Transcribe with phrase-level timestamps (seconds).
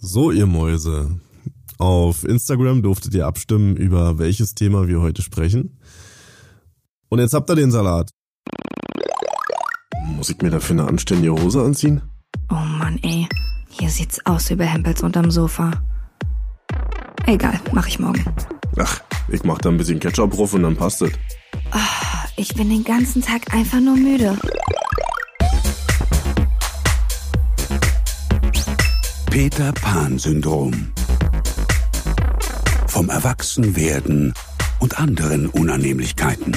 [0.00, 1.18] So, ihr Mäuse.
[1.78, 5.80] Auf Instagram durftet ihr abstimmen, über welches Thema wir heute sprechen.
[7.08, 8.10] Und jetzt habt ihr den Salat.
[10.06, 12.02] Muss ich mir dafür eine anständige Hose anziehen?
[12.48, 13.26] Oh Mann, ey.
[13.70, 15.72] Hier sieht's aus wie bei Hempels unterm Sofa.
[17.26, 18.24] Egal, mach ich morgen.
[18.76, 21.10] Ach, ich mach da ein bisschen Ketchup drauf und dann passt es.
[22.36, 24.38] Ich bin den ganzen Tag einfach nur müde.
[29.38, 30.92] Peter Pan-Syndrom.
[32.88, 34.34] Vom Erwachsenwerden
[34.80, 36.56] und anderen Unannehmlichkeiten.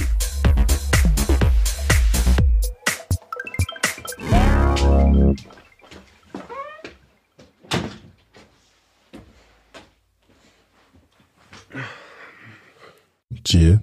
[13.45, 13.80] Jill,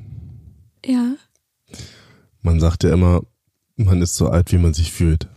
[0.85, 1.15] Ja.
[2.43, 3.23] man sagt ja immer,
[3.77, 5.29] man ist so alt, wie man sich fühlt.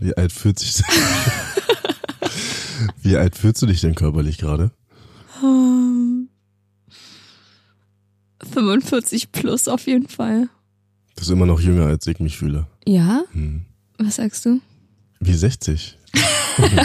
[0.00, 0.82] Wie alt fühlt sich
[3.02, 4.72] Wie alt fühlst du dich denn körperlich gerade?
[8.52, 10.48] 45 plus auf jeden Fall.
[11.14, 12.66] Das ist immer noch jünger, als ich mich fühle.
[12.86, 13.22] Ja?
[13.32, 13.66] Hm.
[13.98, 14.60] Was sagst du?
[15.20, 15.98] Wie 60.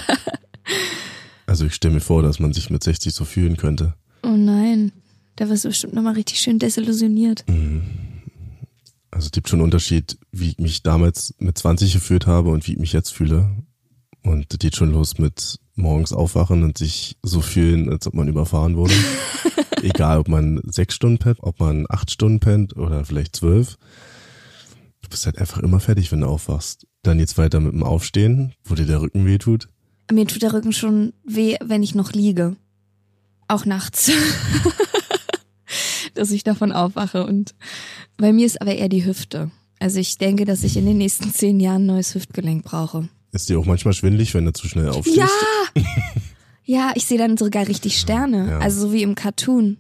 [1.46, 3.96] also ich stelle mir vor, dass man sich mit 60 so fühlen könnte.
[4.24, 4.92] Oh nein.
[5.38, 7.46] Da wirst du bestimmt nochmal richtig schön desillusioniert.
[9.16, 12.68] Also es gibt schon einen Unterschied, wie ich mich damals mit 20 gefühlt habe und
[12.68, 13.50] wie ich mich jetzt fühle.
[14.24, 18.28] Und das geht schon los mit morgens aufwachen und sich so fühlen, als ob man
[18.28, 18.94] überfahren wurde.
[19.82, 23.78] Egal, ob man sechs Stunden pennt, ob man acht Stunden pennt oder vielleicht zwölf.
[25.02, 26.86] Du bist halt einfach immer fertig, wenn du aufwachst.
[27.02, 29.70] Dann geht's weiter mit dem Aufstehen, wo dir der Rücken weh tut.
[30.12, 32.58] Mir tut der Rücken schon weh, wenn ich noch liege.
[33.48, 34.12] Auch nachts.
[36.16, 37.26] dass ich davon aufwache.
[37.26, 37.56] Und
[38.18, 39.52] bei mir ist aber eher die Hüfte.
[39.80, 43.10] Also ich denke, dass ich in den nächsten zehn Jahren ein neues Hüftgelenk brauche.
[43.32, 45.18] Ist dir auch manchmal schwindelig, wenn du zu schnell aufstehst?
[45.18, 45.28] Ja!
[46.64, 48.50] ja, ich sehe dann sogar richtig Sterne.
[48.52, 48.60] Ja.
[48.60, 49.78] Also so wie im Cartoon.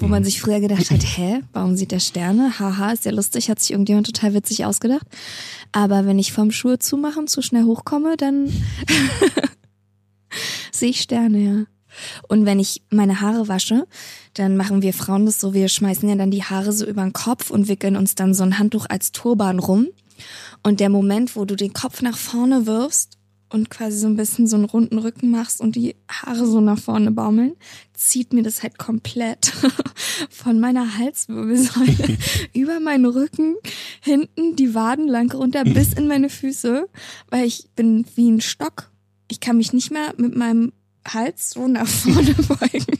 [0.00, 2.60] Wo man sich früher gedacht hat, hä, warum sieht der Sterne?
[2.60, 5.06] Haha, ist ja lustig, hat sich irgendjemand total witzig ausgedacht.
[5.72, 8.48] Aber wenn ich vom Schuhe zumachen zu schnell hochkomme, dann
[10.70, 11.64] sehe ich Sterne, ja.
[12.28, 13.86] Und wenn ich meine Haare wasche,
[14.34, 17.12] dann machen wir Frauen das so, wir schmeißen ja dann die Haare so über den
[17.12, 19.88] Kopf und wickeln uns dann so ein Handtuch als Turban rum.
[20.62, 23.18] Und der Moment, wo du den Kopf nach vorne wirfst
[23.50, 26.78] und quasi so ein bisschen so einen runden Rücken machst und die Haare so nach
[26.78, 27.54] vorne baumeln,
[27.94, 29.52] zieht mir das halt komplett
[30.30, 32.18] von meiner Halswirbelsäule
[32.52, 33.56] über meinen Rücken,
[34.02, 36.88] hinten die Waden lang runter bis in meine Füße,
[37.30, 38.90] weil ich bin wie ein Stock.
[39.30, 40.72] Ich kann mich nicht mehr mit meinem
[41.14, 42.98] Hals so nach vorne beugen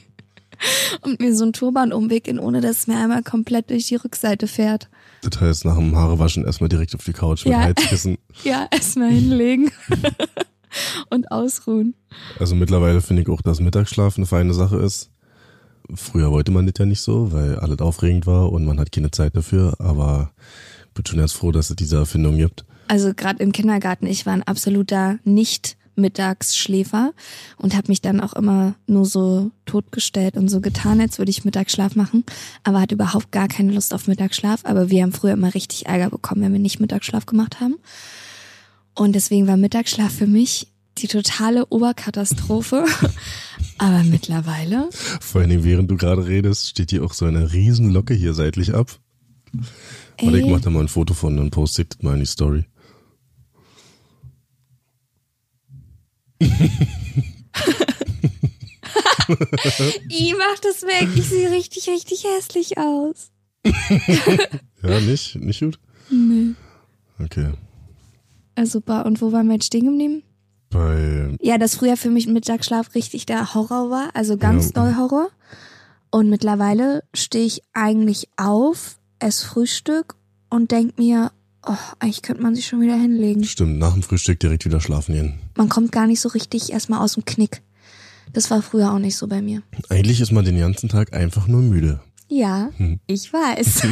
[1.01, 4.47] und mir so einen Turban umwickeln, ohne dass es mir einmal komplett durch die Rückseite
[4.47, 4.89] fährt.
[5.21, 7.61] Das heißt, nach dem Haarewaschen erstmal direkt auf die Couch mit Ja.
[7.61, 8.17] Heizkissen.
[8.43, 9.71] Ja, erstmal hinlegen
[11.09, 11.95] und ausruhen.
[12.39, 15.09] Also mittlerweile finde ich auch, dass Mittagsschlaf eine feine Sache ist.
[15.93, 19.11] Früher wollte man das ja nicht so, weil alles aufregend war und man hat keine
[19.11, 19.75] Zeit dafür.
[19.79, 20.31] Aber
[20.87, 22.63] ich bin schon erst froh, dass es diese Erfindung gibt.
[22.87, 27.13] Also gerade im Kindergarten, ich war ein absoluter nicht Mittagsschläfer
[27.57, 31.45] und habe mich dann auch immer nur so totgestellt und so getan, als würde ich
[31.45, 32.23] Mittagsschlaf machen,
[32.63, 34.61] aber hatte überhaupt gar keine Lust auf Mittagsschlaf.
[34.63, 37.75] Aber wir haben früher immer richtig Ärger bekommen, wenn wir nicht Mittagsschlaf gemacht haben.
[38.95, 40.67] Und deswegen war Mittagsschlaf für mich
[40.97, 42.85] die totale Oberkatastrophe.
[43.77, 44.89] aber mittlerweile,
[45.21, 48.73] Vor Dingen, während du gerade redest, steht hier auch so eine riesen Locke hier seitlich
[48.73, 48.99] ab.
[49.53, 52.25] Warte, ich ey, mach da mal ein Foto von und poste das mal in die
[52.25, 52.65] Story.
[60.09, 63.31] I mach das weg, ich sehe richtig, richtig hässlich aus.
[64.81, 65.35] Ja, nicht?
[65.35, 65.77] Nicht gut?
[66.09, 66.53] Nee.
[67.21, 67.49] Okay.
[68.55, 69.05] Also super.
[69.05, 70.23] Und wo waren wir jetzt stehen geblieben?
[70.69, 74.71] Bei, Ja, dass früher für mich Mittagsschlaf richtig der Horror war, also ganz Ja.
[74.83, 75.29] doll Horror.
[76.11, 80.15] Und mittlerweile stehe ich eigentlich auf, esse Frühstück
[80.49, 81.33] und denk mir,
[81.67, 83.43] oh, eigentlich könnte man sich schon wieder hinlegen.
[83.43, 85.39] stimmt, nach dem Frühstück direkt wieder schlafen gehen.
[85.59, 87.61] Man kommt gar nicht so richtig erstmal aus dem Knick.
[88.31, 89.61] Das war früher auch nicht so bei mir.
[89.89, 91.99] Eigentlich ist man den ganzen Tag einfach nur müde.
[92.29, 92.69] Ja,
[93.07, 93.81] ich weiß.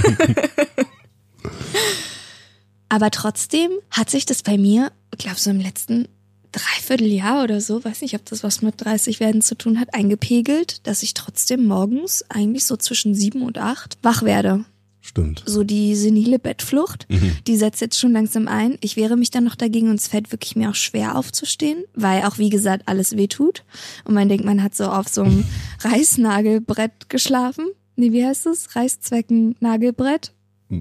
[2.89, 6.07] Aber trotzdem hat sich das bei mir, ich glaube so im letzten
[6.53, 10.87] Dreivierteljahr oder so, weiß nicht, ob das was mit 30 werden zu tun hat, eingepegelt,
[10.87, 14.63] dass ich trotzdem morgens eigentlich so zwischen sieben und acht wach werde.
[15.07, 15.41] Stimmt.
[15.45, 17.07] So die senile Bettflucht,
[17.47, 18.77] die setzt jetzt schon langsam ein.
[18.81, 22.25] Ich wehre mich dann noch dagegen und es fällt wirklich mir auch schwer aufzustehen, weil
[22.25, 23.63] auch wie gesagt alles wehtut.
[24.03, 25.45] Und man denkt, man hat so auf so einem
[25.79, 27.67] Reißnagelbrett geschlafen.
[27.95, 28.75] Nee, wie heißt es?
[28.75, 30.33] Reißzwecken-Nagelbrett.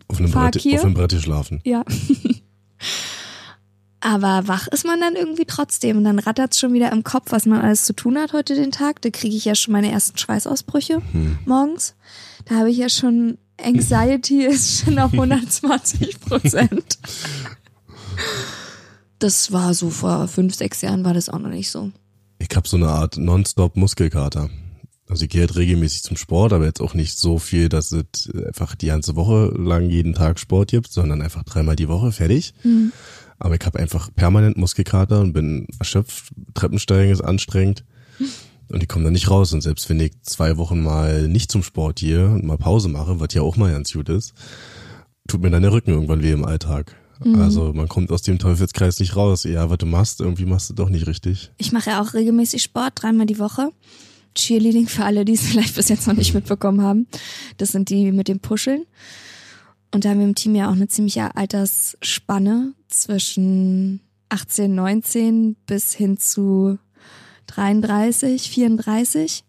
[0.08, 1.60] Auf einem, Brett, auf einem Brett schlafen.
[1.64, 1.84] Ja.
[4.00, 5.98] Aber wach ist man dann irgendwie trotzdem.
[5.98, 8.72] Und dann rattert's schon wieder im Kopf, was man alles zu tun hat heute den
[8.72, 9.02] Tag.
[9.02, 11.00] Da kriege ich ja schon meine ersten Schweißausbrüche
[11.44, 11.94] morgens.
[12.46, 16.98] Da habe ich ja schon Anxiety ist schon auf 120 Prozent.
[19.18, 21.90] Das war so vor fünf, sechs Jahren war das auch noch nicht so.
[22.38, 24.50] Ich habe so eine Art Nonstop-Muskelkater.
[25.08, 28.28] Also ich gehe halt regelmäßig zum Sport, aber jetzt auch nicht so viel, dass es
[28.46, 32.54] einfach die ganze Woche lang jeden Tag Sport gibt, sondern einfach dreimal die Woche fertig.
[33.38, 36.32] Aber ich habe einfach permanent Muskelkater und bin erschöpft.
[36.54, 37.84] Treppensteigen ist anstrengend.
[38.68, 39.52] Und ich komme da nicht raus.
[39.52, 43.20] Und selbst wenn ich zwei Wochen mal nicht zum Sport gehe und mal Pause mache,
[43.20, 44.34] was ja auch mal ganz gut ist,
[45.28, 46.96] tut mir dann der Rücken irgendwann weh im Alltag.
[47.20, 49.44] Also man kommt aus dem Teufelskreis nicht raus.
[49.44, 51.50] Ja, was du machst, irgendwie machst du doch nicht richtig.
[51.56, 53.70] Ich mache ja auch regelmäßig Sport, dreimal die Woche.
[54.34, 57.06] Cheerleading für alle, die es vielleicht bis jetzt noch nicht mitbekommen haben.
[57.56, 58.84] Das sind die mit dem Puscheln.
[59.94, 65.94] Und da haben wir im Team ja auch eine ziemliche Altersspanne zwischen 18, 19 bis
[65.94, 66.78] hin zu
[67.46, 69.44] 33, 34.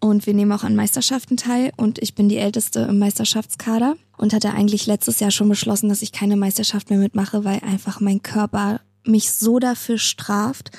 [0.00, 1.72] Und wir nehmen auch an Meisterschaften teil.
[1.76, 6.02] Und ich bin die Älteste im Meisterschaftskader und hatte eigentlich letztes Jahr schon beschlossen, dass
[6.02, 10.70] ich keine Meisterschaft mehr mitmache, weil einfach mein Körper mich so dafür straft,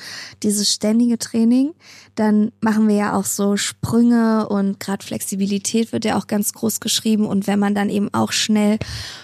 [0.43, 1.73] dieses ständige Training.
[2.15, 6.79] Dann machen wir ja auch so Sprünge und gerade Flexibilität wird ja auch ganz groß
[6.79, 7.25] geschrieben.
[7.25, 8.79] Und wenn man dann eben auch schnell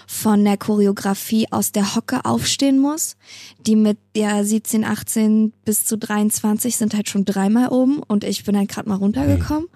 [0.06, 3.16] von der Choreografie aus der Hocke aufstehen muss,
[3.66, 8.44] die mit ja 17, 18 bis zu 23 sind halt schon dreimal oben und ich
[8.44, 9.68] bin halt gerade mal runtergekommen.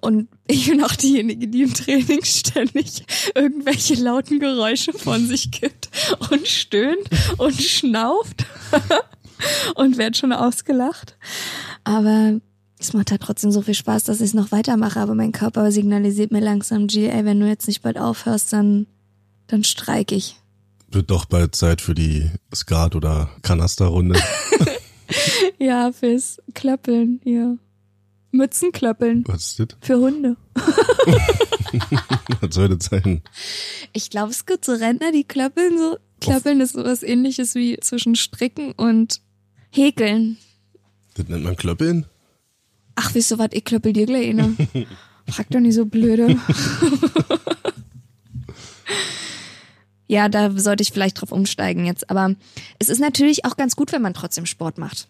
[0.00, 3.04] Und ich bin auch diejenige, die im Training ständig
[3.34, 5.88] irgendwelche lauten Geräusche von sich gibt
[6.30, 7.08] und stöhnt
[7.38, 8.46] und schnauft
[9.74, 11.16] und werd schon ausgelacht.
[11.84, 12.40] Aber
[12.78, 15.00] es macht halt trotzdem so viel Spaß, dass ich es noch weitermache.
[15.00, 18.86] Aber mein Körper signalisiert mir langsam, G, ey, wenn du jetzt nicht bald aufhörst, dann,
[19.46, 20.36] dann streik ich.
[20.90, 24.18] Wird doch bald Zeit für die Skat- oder Kanasterrunde.
[25.58, 27.56] Ja, fürs Klöppeln, ja.
[28.36, 29.24] Mützenklöppeln.
[29.26, 29.68] Was ist das?
[29.80, 30.36] Für Hunde.
[32.40, 33.22] Was soll das sein?
[33.92, 35.98] Ich glaube, es gibt so Rentner, die klöppeln so.
[36.20, 39.20] Klöppeln ist sowas ähnliches wie zwischen Stricken und
[39.70, 40.38] Häkeln.
[41.14, 42.06] Das nennt man Klöppeln?
[42.94, 44.56] Ach, wisst ihr was, ich klöppel dir gleich eine.
[45.28, 46.36] Frag doch nicht so blöde.
[50.06, 52.08] ja, da sollte ich vielleicht drauf umsteigen jetzt.
[52.10, 52.34] Aber
[52.78, 55.08] es ist natürlich auch ganz gut, wenn man trotzdem Sport macht.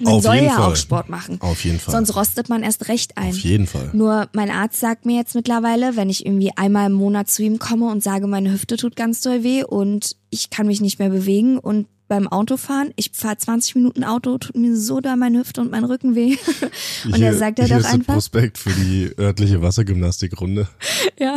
[0.00, 0.72] Man Auf soll ja Fall.
[0.72, 1.36] auch Sport machen.
[1.40, 1.92] Auf jeden Fall.
[1.92, 3.30] Sonst rostet man erst recht ein.
[3.30, 3.90] Auf jeden Fall.
[3.92, 7.58] Nur mein Arzt sagt mir jetzt mittlerweile, wenn ich irgendwie einmal im Monat zu ihm
[7.58, 11.10] komme und sage, meine Hüfte tut ganz doll weh und ich kann mich nicht mehr
[11.10, 15.60] bewegen und beim Autofahren, ich fahre 20 Minuten Auto, tut mir so doll meine Hüfte
[15.60, 16.36] und mein Rücken weh.
[17.04, 20.66] Und Hier- er sagt er doch einfach, Prospekt für die örtliche Wassergymnastikrunde.
[21.20, 21.36] ja.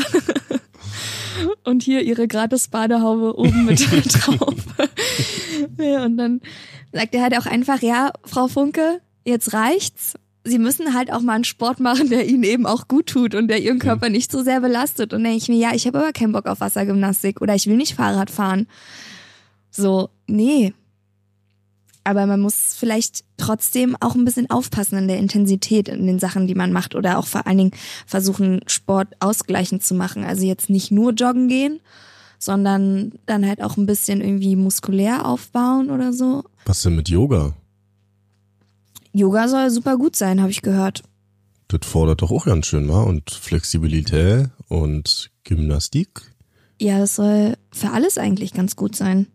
[1.64, 3.80] Und hier ihre gratis Badehaube oben mit
[4.14, 4.56] drauf.
[5.78, 6.42] Ja, und dann
[6.92, 10.14] sagt er halt auch einfach, ja, Frau Funke, jetzt reicht's.
[10.44, 13.48] Sie müssen halt auch mal einen Sport machen, der ihnen eben auch gut tut und
[13.48, 15.14] der ihren Körper nicht so sehr belastet.
[15.14, 17.68] Und dann denke ich mir, ja, ich habe aber keinen Bock auf Wassergymnastik oder ich
[17.68, 18.68] will nicht Fahrrad fahren.
[19.72, 20.74] So, nee.
[22.04, 26.48] Aber man muss vielleicht trotzdem auch ein bisschen aufpassen in der Intensität in den Sachen,
[26.48, 27.72] die man macht oder auch vor allen Dingen
[28.06, 30.24] versuchen, Sport ausgleichend zu machen.
[30.24, 31.80] Also jetzt nicht nur joggen gehen,
[32.40, 36.44] sondern dann halt auch ein bisschen irgendwie muskulär aufbauen oder so.
[36.66, 37.54] Was denn mit Yoga?
[39.14, 41.04] Yoga soll super gut sein, habe ich gehört.
[41.70, 43.02] Das fordert doch auch ganz schön, wa?
[43.04, 46.22] Und Flexibilität und Gymnastik.
[46.82, 49.28] Ja, das soll für alles eigentlich ganz gut sein.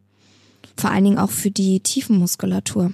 [0.78, 2.92] Vor allen Dingen auch für die Tiefenmuskulatur.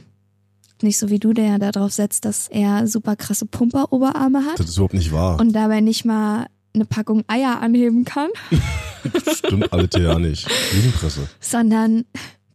[0.83, 4.69] Nicht so wie du, der ja darauf setzt, dass er super krasse Pumperoberarme hat Das
[4.71, 5.39] ist überhaupt nicht wahr.
[5.41, 8.29] und dabei nicht mal eine Packung Eier anheben kann,
[9.37, 10.49] Stimmt alles ja nicht.
[10.75, 11.29] Lügenpresse.
[11.41, 12.05] sondern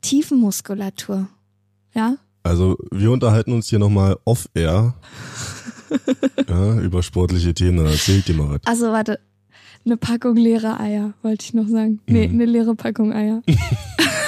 [0.02, 1.28] Tiefenmuskulatur.
[1.94, 2.16] Ja?
[2.44, 4.96] Also wir unterhalten uns hier nochmal off-air
[6.50, 7.78] ja, über sportliche Themen.
[7.78, 8.62] Dann erzähl ich dir mal was.
[8.66, 9.20] Also warte,
[9.86, 12.00] eine Packung leere Eier, wollte ich noch sagen.
[12.08, 13.42] Nee, eine leere Packung Eier.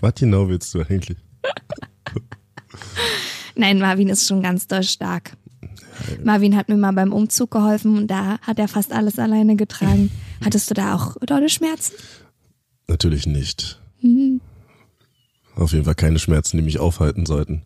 [0.00, 1.18] Was genau willst du eigentlich?
[3.54, 5.36] Nein, Marvin ist schon ganz doll stark.
[6.22, 10.10] Marvin hat mir mal beim Umzug geholfen und da hat er fast alles alleine getragen.
[10.44, 11.94] Hattest du da auch dolle Schmerzen?
[12.86, 13.80] Natürlich nicht.
[15.56, 17.62] Auf jeden Fall keine Schmerzen, die mich aufhalten sollten.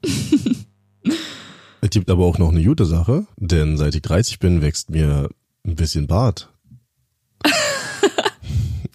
[1.83, 5.29] es gibt aber auch noch eine gute Sache, denn seit ich 30 bin, wächst mir
[5.65, 6.51] ein bisschen Bart.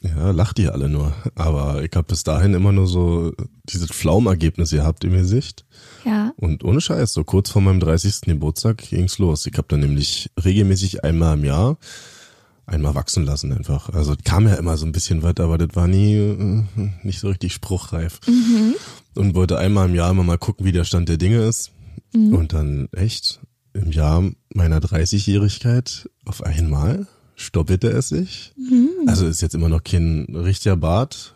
[0.04, 1.14] ja, lacht ihr alle nur.
[1.36, 3.34] Aber ich habe bis dahin immer nur so
[3.66, 5.66] dieses Pflaumergebnis gehabt im Gesicht.
[6.06, 6.34] Ja.
[6.38, 8.22] Und ohne Scheiß, so kurz vor meinem 30.
[8.22, 9.46] Geburtstag ging's los.
[9.46, 11.78] Ich habe dann nämlich regelmäßig einmal im Jahr
[12.68, 13.90] einmal wachsen lassen einfach.
[13.90, 16.64] Also kam ja immer so ein bisschen was, aber das war nie äh,
[17.02, 18.20] nicht so richtig spruchreif.
[19.16, 21.72] Und wollte einmal im Jahr immer mal gucken, wie der Stand der Dinge ist.
[22.14, 23.40] Und dann echt
[23.74, 24.24] im Jahr
[24.54, 27.08] meiner 30-Jährigkeit auf einmal
[27.38, 28.54] stoppelte es sich.
[29.06, 31.36] Also ist jetzt immer noch kein richtiger Bart.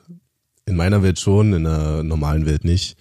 [0.66, 2.98] In meiner Welt schon, in der normalen Welt nicht.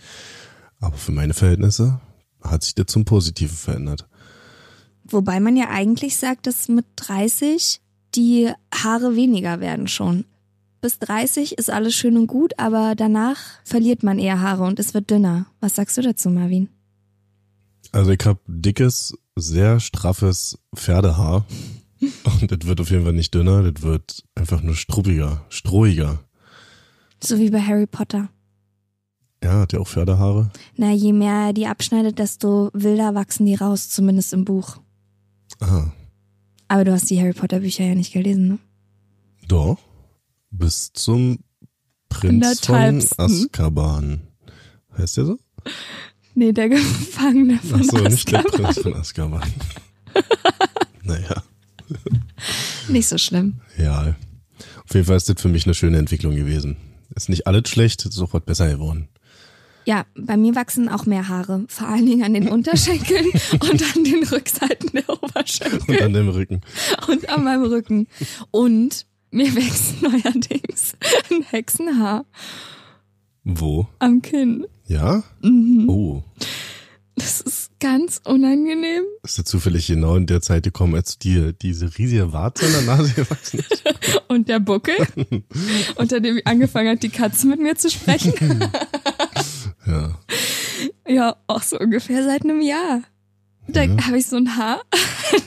[0.78, 2.00] Aber für meine Verhältnisse
[2.42, 4.06] hat sich das zum Positiven verändert.
[5.04, 7.80] Wobei man ja eigentlich sagt, dass mit 30
[8.14, 10.24] die Haare weniger werden schon.
[10.80, 14.94] Bis 30 ist alles schön und gut, aber danach verliert man eher Haare und es
[14.94, 15.46] wird dünner.
[15.60, 16.68] Was sagst du dazu, Marvin?
[17.92, 21.44] Also ich habe dickes, sehr straffes Pferdehaar.
[22.40, 26.18] Und das wird auf jeden Fall nicht dünner, das wird einfach nur struppiger, strohiger.
[27.22, 28.30] So wie bei Harry Potter.
[29.42, 30.50] Ja, hat ja auch Pferdehaare.
[30.76, 34.78] Na, je mehr er die abschneidet, desto wilder wachsen die raus, zumindest im Buch.
[35.60, 35.90] Ah,
[36.68, 38.58] Aber du hast die Harry Potter Bücher ja nicht gelesen, ne?
[39.48, 39.78] doch.
[40.52, 41.38] Bis zum
[42.08, 43.02] Prinz von.
[43.16, 44.20] Azkaban.
[44.98, 45.38] Heißt der so?
[46.34, 48.62] Nee, der Gefangene von Ach so, nicht der Azkaban.
[48.62, 49.52] Prinz von Azkaban.
[51.02, 51.42] naja,
[52.88, 53.60] Nicht so schlimm.
[53.76, 54.14] ja.
[54.84, 56.76] Auf jeden Fall ist das für mich eine schöne Entwicklung gewesen.
[57.14, 59.08] Ist nicht alles schlecht, ist sofort besser geworden.
[59.86, 61.64] Ja, bei mir wachsen auch mehr Haare.
[61.68, 65.80] Vor allen Dingen an den Unterschenkeln und an den Rückseiten der Oberschenkel.
[65.88, 66.60] Und an dem Rücken.
[67.08, 68.06] und an meinem Rücken.
[68.50, 70.94] Und mir wächst neuerdings
[71.30, 72.24] ein Hexenhaar
[73.44, 73.86] Wo?
[74.00, 74.66] am Kinn.
[74.86, 75.22] Ja?
[75.42, 75.88] Mhm.
[75.88, 76.22] Oh.
[77.20, 79.02] Das ist ganz unangenehm.
[79.22, 82.82] Ist ja zufällig genau in der Zeit gekommen, als dir diese riesige Warze in der
[82.82, 83.84] Nase gewachsen ist?
[84.28, 84.96] Und der Buckel,
[85.96, 88.64] unter dem angefangen hat, die Katze mit mir zu sprechen.
[89.86, 90.20] Ja.
[91.08, 93.02] Ja, auch so ungefähr seit einem Jahr.
[93.66, 94.82] Da habe ich so ein Haar,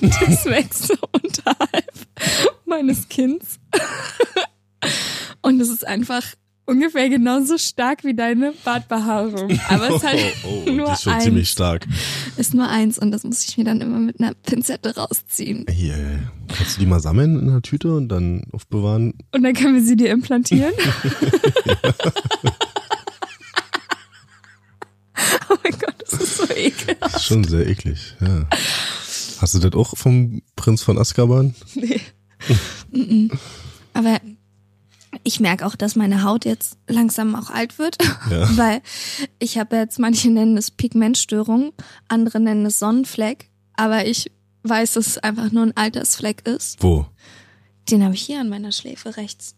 [0.01, 1.93] das wächst so unterhalb
[2.65, 3.59] meines Kinns.
[5.41, 6.23] Und es ist einfach
[6.65, 9.59] ungefähr genauso stark wie deine Bartbehaarung.
[9.69, 11.23] Aber es ist halt oh, oh, nur die ist schon eins.
[11.23, 11.87] ziemlich stark.
[12.37, 15.65] Ist nur eins und das muss ich mir dann immer mit einer Pinzette rausziehen.
[15.69, 19.13] Hier, kannst du die mal sammeln in einer Tüte und dann aufbewahren?
[19.31, 20.73] Und dann können wir sie dir implantieren.
[25.49, 26.45] oh mein Gott, das ist so.
[26.99, 28.47] Das ist schon sehr eklig, ja.
[29.39, 31.53] Hast du das auch vom Prinz von Azkaban?
[31.75, 31.99] Nee.
[33.93, 34.19] Aber
[35.23, 37.97] ich merke auch, dass meine Haut jetzt langsam auch alt wird,
[38.29, 38.57] Ja.
[38.57, 38.81] weil
[39.39, 41.73] ich habe jetzt, manche nennen es Pigmentstörung,
[42.07, 44.31] andere nennen es Sonnenfleck, aber ich
[44.63, 46.81] weiß, dass es einfach nur ein Altersfleck ist.
[46.83, 47.05] Wo?
[47.89, 49.55] Den habe ich hier an meiner Schläfe rechts.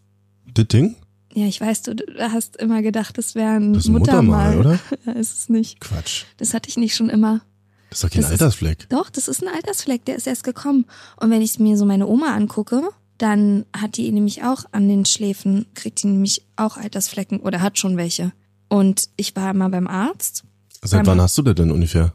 [0.52, 0.96] Das Ding?
[1.34, 4.56] Ja, ich weiß, du, du hast immer gedacht, das wäre ein Das ist ein Muttermal.
[4.56, 4.98] Muttermal, oder?
[5.06, 5.80] Ja, ist es nicht.
[5.80, 6.24] Quatsch.
[6.38, 7.42] Das hatte ich nicht schon immer.
[7.90, 8.88] Das ist doch kein Das ist- Altersfleck.
[8.88, 10.86] Doch, das ist ein Altersfleck, der ist erst gekommen.
[11.20, 15.04] Und wenn ich mir so meine Oma angucke, dann hat die nämlich auch an den
[15.06, 18.32] Schläfen, kriegt die nämlich auch Altersflecken oder hat schon welche.
[18.68, 20.44] Und ich war mal beim Arzt
[20.82, 22.14] Seit Beim- wann hast du das denn ungefähr?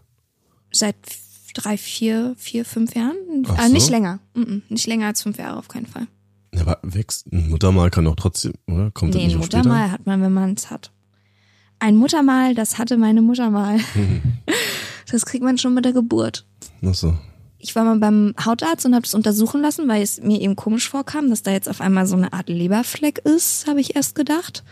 [0.72, 0.96] seit
[1.54, 3.16] drei, vier, vier, fünf Jahren.
[3.48, 3.92] Ach Ah, nicht so.
[3.92, 4.20] länger.
[4.36, 6.08] Mm-mm, nicht länger als fünf Jahre auf keinen Fall.
[6.54, 8.92] Ja, aber wächst ein Muttermal kann doch trotzdem, oder?
[8.92, 9.58] Kommt das Nee, nicht ein auch später?
[9.60, 10.92] Muttermal hat man, wenn man es hat.
[11.80, 13.80] Ein Muttermal, das hatte meine Mutter mal.
[15.12, 16.46] Das kriegt man schon mit der Geburt.
[16.86, 17.18] Ach so.
[17.62, 20.90] Ich war mal beim Hautarzt und habe das untersuchen lassen, weil es mir eben komisch
[20.90, 24.64] vorkam, dass da jetzt auf einmal so eine Art Leberfleck ist, habe ich erst gedacht.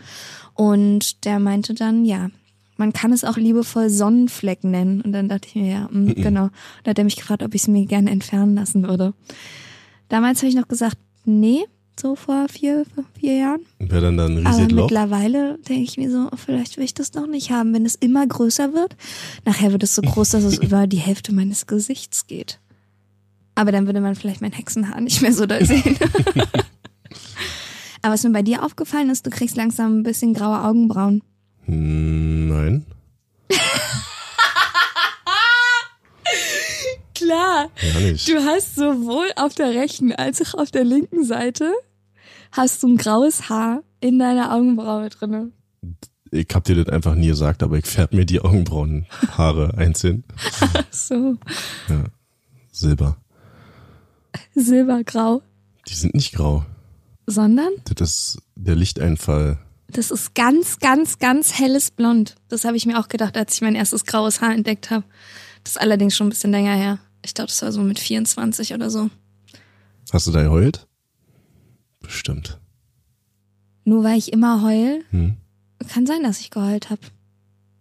[0.54, 2.30] Und der meinte dann, ja,
[2.76, 5.02] man kann es auch liebevoll Sonnenfleck nennen.
[5.02, 6.50] Und dann dachte ich mir, ja, mm, genau.
[6.82, 9.14] Da hat er mich gefragt, ob ich es mir gerne entfernen lassen würde.
[10.08, 11.64] Damals habe ich noch gesagt, nee,
[12.00, 12.84] so vor vier,
[13.18, 13.60] vier Jahren.
[13.78, 14.84] Wäre dann da ein Aber Loch?
[14.84, 17.74] mittlerweile denke ich mir so, vielleicht will ich das doch nicht haben.
[17.74, 18.96] Wenn es immer größer wird,
[19.44, 22.58] nachher wird es so groß, dass es über die Hälfte meines Gesichts geht.
[23.60, 25.98] Aber dann würde man vielleicht mein Hexenhaar nicht mehr so doll sehen.
[28.00, 31.22] Aber was mir bei dir aufgefallen ist, du kriegst langsam ein bisschen graue Augenbrauen.
[31.66, 32.86] Hm, Nein.
[37.14, 38.26] Klar, Ja nicht.
[38.28, 41.70] du hast sowohl auf der rechten als auch auf der linken Seite
[42.52, 45.50] hast du ein graues Haar in deiner Augenbraue drinne.
[46.30, 50.24] Ich hab dir das einfach nie gesagt, aber ich färb mir die Augenbrauenhaare einzeln.
[50.90, 51.36] So,
[52.72, 53.16] Silber.
[54.54, 55.42] silbergrau.
[55.88, 56.64] Die sind nicht grau.
[57.26, 58.00] Sondern Das
[58.36, 59.58] ist der Lichteinfall.
[59.88, 62.36] Das ist ganz, ganz, ganz helles Blond.
[62.48, 65.04] Das habe ich mir auch gedacht, als ich mein erstes graues Haar entdeckt habe.
[65.64, 66.98] Das ist allerdings schon ein bisschen länger her.
[67.24, 69.10] Ich glaube, das war so mit 24 oder so.
[70.12, 70.86] Hast du da geheult?
[72.00, 72.58] Bestimmt.
[73.84, 75.36] Nur weil ich immer heul, Hm.
[75.88, 77.00] kann sein, dass ich geheult habe.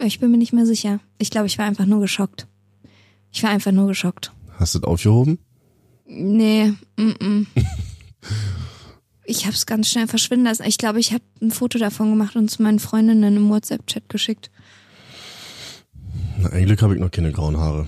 [0.01, 0.99] Ich bin mir nicht mehr sicher.
[1.17, 2.47] Ich glaube, ich war einfach nur geschockt.
[3.31, 4.31] Ich war einfach nur geschockt.
[4.57, 5.39] Hast du das aufgehoben?
[6.11, 7.45] Nee, mm -mm.
[9.25, 10.63] ich habe es ganz schnell verschwinden lassen.
[10.65, 14.49] Ich glaube, ich habe ein Foto davon gemacht und zu meinen Freundinnen im WhatsApp-Chat geschickt.
[16.39, 17.87] Na, ein Glück habe ich noch keine grauen Haare.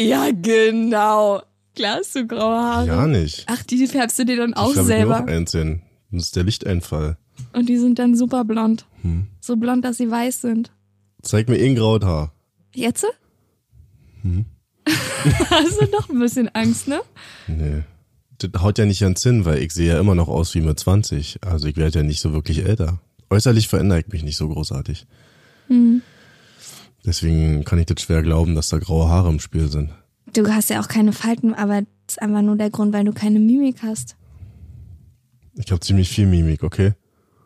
[0.00, 1.42] Ja, genau.
[1.76, 2.86] Klar hast du graue Haare.
[2.88, 3.44] Ja, nicht.
[3.46, 5.20] Ach, die färbst du dir dann auch ich selber.
[5.20, 5.82] auch einzeln.
[6.10, 7.18] Das ist der Lichteinfall.
[7.52, 8.86] Und die sind dann super blond.
[9.02, 9.28] Hm.
[9.40, 10.72] So blond, dass sie weiß sind.
[11.22, 12.32] Zeig mir eh ein graues Haar.
[12.74, 13.06] Jetzt?
[14.22, 14.44] Hm.
[14.86, 17.00] Hast du doch ein bisschen Angst, ne?
[17.46, 17.82] Nee.
[18.38, 20.78] Das haut ja nicht ans Sinn, weil ich sehe ja immer noch aus wie mit
[20.78, 21.40] 20.
[21.44, 23.00] Also ich werde ja nicht so wirklich älter.
[23.28, 25.06] Äußerlich verändere ich mich nicht so großartig.
[25.68, 26.02] Hm.
[27.04, 29.90] Deswegen kann ich das schwer glauben, dass da graue Haare im Spiel sind.
[30.32, 33.12] Du hast ja auch keine Falten, aber das ist einfach nur der Grund, weil du
[33.12, 34.16] keine Mimik hast.
[35.54, 36.94] Ich habe ziemlich viel Mimik, okay?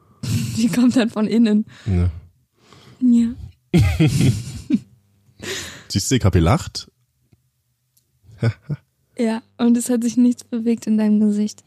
[0.56, 1.66] Die kommt dann von innen.
[1.86, 2.10] Ne.
[3.00, 3.28] Ja.
[5.88, 6.90] Siehst du, ich hab gelacht.
[9.16, 11.62] Ja, und es hat sich nichts bewegt in deinem Gesicht.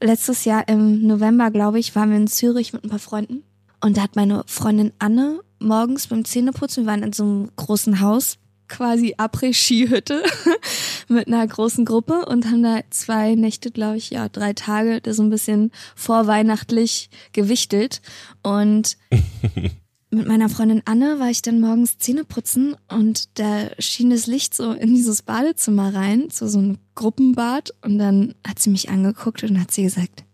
[0.00, 3.42] Letztes Jahr im November, glaube ich, waren wir in Zürich mit ein paar Freunden.
[3.80, 8.00] Und da hat meine Freundin Anne morgens beim Zähneputzen, wir waren in so einem großen
[8.00, 8.38] Haus,
[8.68, 10.22] quasi Après-Ski-Hütte
[11.08, 15.12] mit einer großen Gruppe und haben da zwei Nächte, glaube ich, ja, drei Tage, da
[15.12, 18.00] so ein bisschen vorweihnachtlich gewichtelt.
[18.42, 18.96] Und
[20.14, 24.54] mit meiner Freundin Anne war ich dann morgens Zähne putzen und da schien das Licht
[24.54, 27.74] so in dieses Badezimmer rein, zu so einem Gruppenbad.
[27.82, 30.24] Und dann hat sie mich angeguckt und hat sie gesagt,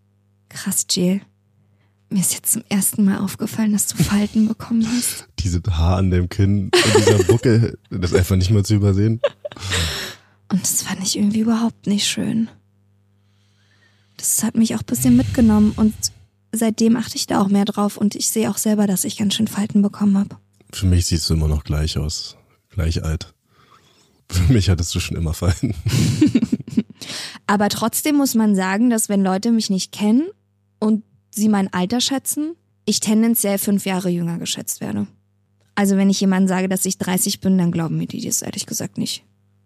[0.49, 1.21] krass, Jill,
[2.11, 5.29] mir ist jetzt zum ersten Mal aufgefallen, dass du Falten bekommen hast.
[5.39, 9.21] Diese Haar an dem Kinn und dieser Buckel, das ist einfach nicht mehr zu übersehen.
[10.49, 12.49] Und das fand ich irgendwie überhaupt nicht schön.
[14.17, 15.95] Das hat mich auch ein bisschen mitgenommen und
[16.52, 19.35] seitdem achte ich da auch mehr drauf und ich sehe auch selber, dass ich ganz
[19.35, 20.37] schön Falten bekommen habe.
[20.73, 22.37] Für mich siehst du immer noch gleich aus.
[22.71, 23.35] Gleich alt.
[24.30, 25.75] Für mich hattest du schon immer Falten.
[27.47, 30.28] Aber trotzdem muss man sagen, dass wenn Leute mich nicht kennen
[30.78, 32.54] und sie mein Alter schätzen,
[32.85, 35.09] ich tendenziell fünf Jahre jünger geschätzt werde.
[35.75, 38.66] Also wenn ich jemandem sage, dass ich 30 bin, dann glauben mir die das ehrlich
[38.66, 39.25] gesagt nicht.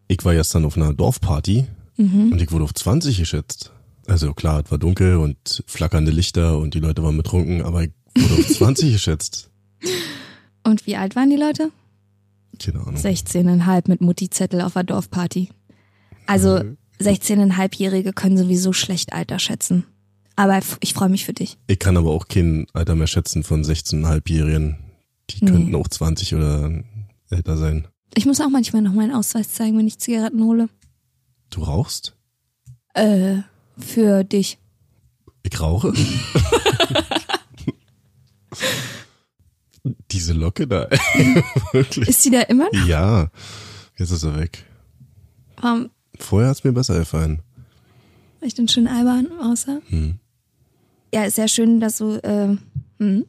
[0.09, 1.67] Ich war gestern auf einer Dorfparty
[2.31, 3.74] und ich wurde auf 20 geschätzt.
[4.07, 7.91] Also klar, es war dunkel und flackernde Lichter und die Leute waren betrunken, aber ich
[8.17, 9.51] wurde auf 20 geschätzt.
[10.63, 11.71] Und wie alt waren die Leute?
[12.63, 12.97] Keine Ahnung.
[12.97, 15.51] 16,5 mit Mutti-Zettel auf der Dorfparty.
[16.27, 16.61] Also
[17.01, 19.85] 16,5-Jährige können sowieso schlecht Alter schätzen.
[20.37, 21.59] Aber ich freue mich für dich.
[21.67, 24.77] Ich kann aber auch kein Alter mehr schätzen von 16,5-Jährigen.
[25.31, 25.51] Die Nee.
[25.51, 26.83] könnten auch 20 oder
[27.31, 27.89] älter sein.
[28.15, 30.69] Ich muss auch manchmal noch meinen Ausweis zeigen, wenn ich Zigaretten hole.
[31.51, 32.15] Du rauchst?
[32.95, 33.39] Äh,
[33.79, 34.59] für dich.
[35.43, 35.93] Ich rauche?
[40.11, 40.89] Diese Locke da,
[41.73, 42.09] wirklich.
[42.09, 42.87] Ist die da immer noch?
[42.87, 43.31] Ja,
[43.99, 44.65] jetzt ist er weg.
[45.61, 45.91] Warum?
[46.19, 47.43] Vorher hat's mir besser gefallen.
[48.41, 49.81] Weil ich dann schön albern aussah?
[49.89, 50.19] Hm.
[51.13, 52.57] Ja, ist ja schön, dass du, äh,
[52.99, 53.27] hm?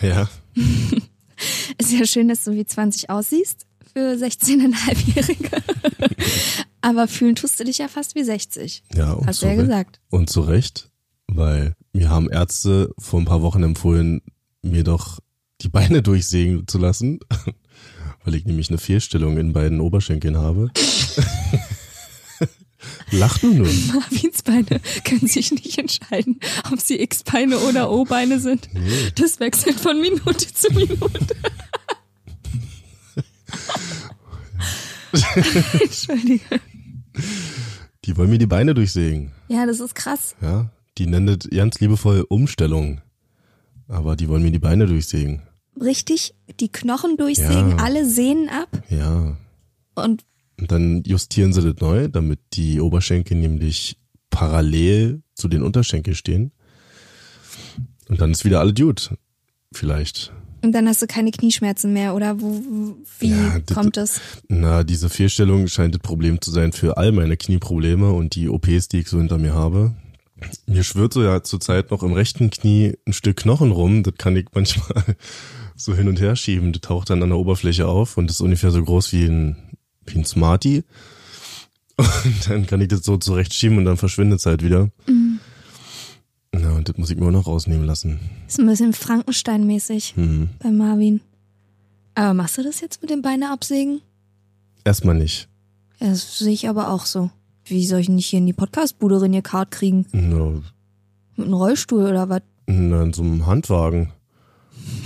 [0.00, 0.28] Ja,
[1.78, 5.50] Ist ja schön, dass du wie 20 aussiehst für 16,5-Jährige.
[6.80, 8.82] Aber fühlen tust du dich ja fast wie 60.
[8.94, 9.12] ja.
[9.12, 10.00] Und Hast du ja gesagt.
[10.10, 10.90] Und zu Recht,
[11.28, 14.22] weil mir haben Ärzte vor ein paar Wochen empfohlen,
[14.62, 15.20] mir doch
[15.60, 17.20] die Beine durchsägen zu lassen,
[18.24, 20.70] weil ich nämlich eine Fehlstellung in beiden Oberschenkeln habe.
[23.12, 23.68] Lach du nur.
[23.92, 26.40] Marvins Beine können sich nicht entscheiden,
[26.72, 28.68] ob sie X-Beine oder O-Beine sind.
[29.16, 31.36] Das wechselt von Minute zu Minute.
[35.80, 36.60] Entschuldige.
[38.04, 39.32] Die wollen mir die Beine durchsägen.
[39.48, 40.34] Ja, das ist krass.
[40.40, 43.00] Ja, die nennen das ganz liebevoll Umstellung.
[43.88, 45.42] Aber die wollen mir die Beine durchsägen.
[45.80, 47.76] Richtig, die Knochen durchsägen, Ja.
[47.76, 49.36] alle Sehnen ab Ja.
[49.94, 50.24] und
[50.58, 53.96] Und dann justieren sie das neu, damit die Oberschenkel nämlich
[54.30, 56.52] parallel zu den Unterschenkeln stehen.
[58.08, 59.14] Und dann ist wieder alle gut.
[59.72, 60.32] Vielleicht.
[60.62, 64.20] Und dann hast du keine Knieschmerzen mehr, oder wo, wie Ja, das- kommt es?
[64.48, 68.88] Na, diese Fehlstellung scheint das Problem zu sein für all meine Knieprobleme und die OPs,
[68.88, 69.94] die ich so hinter mir habe.
[70.66, 74.02] Mir schwirrt so ja zurzeit noch im rechten Knie ein Stück Knochen rum.
[74.02, 75.16] Das kann ich manchmal
[75.76, 76.72] so hin und her schieben.
[76.72, 79.56] Das taucht dann an der Oberfläche auf und ist ungefähr so groß wie ein,
[80.06, 80.84] wie ein Smartie.
[81.98, 84.90] Und dann kann ich das so zurechtschieben und dann verschwindet es halt wieder.
[86.82, 88.18] Ja, das muss ich mir auch noch rausnehmen lassen.
[88.48, 90.48] Ist ein bisschen Frankenstein-mäßig Hm.
[90.58, 91.20] bei Marvin.
[92.16, 94.00] Aber machst du das jetzt mit dem Beine absägen?
[94.84, 95.48] Erstmal nicht.
[96.00, 97.30] Ja, das sehe ich aber auch so.
[97.64, 100.06] Wie soll ich denn nicht hier in die Podcastbude Card kriegen?
[100.10, 100.60] Na,
[101.36, 102.42] Mit einem Rollstuhl oder was?
[102.66, 104.12] na, in so einem Handwagen.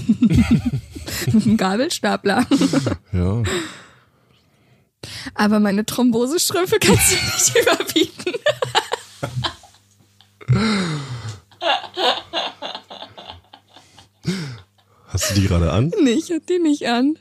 [0.20, 2.46] Mit einem Gabelstapler.
[3.12, 3.42] Ja.
[5.34, 8.32] Aber meine Thrombosestrümpfe kannst du nicht überbieten.
[15.07, 15.92] Hast du die gerade an?
[16.02, 17.18] Nee, ich hab die nicht an.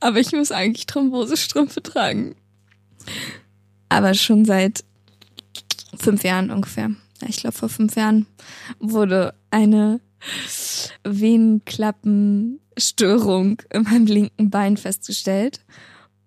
[0.00, 2.36] Aber ich muss eigentlich Thrombosestrümpfe tragen.
[3.88, 4.84] Aber schon seit
[5.98, 6.90] fünf Jahren ungefähr.
[7.26, 8.26] Ich glaube, vor fünf Jahren
[8.78, 10.00] wurde eine
[11.04, 15.60] Venenklappenstörung in meinem linken Bein festgestellt.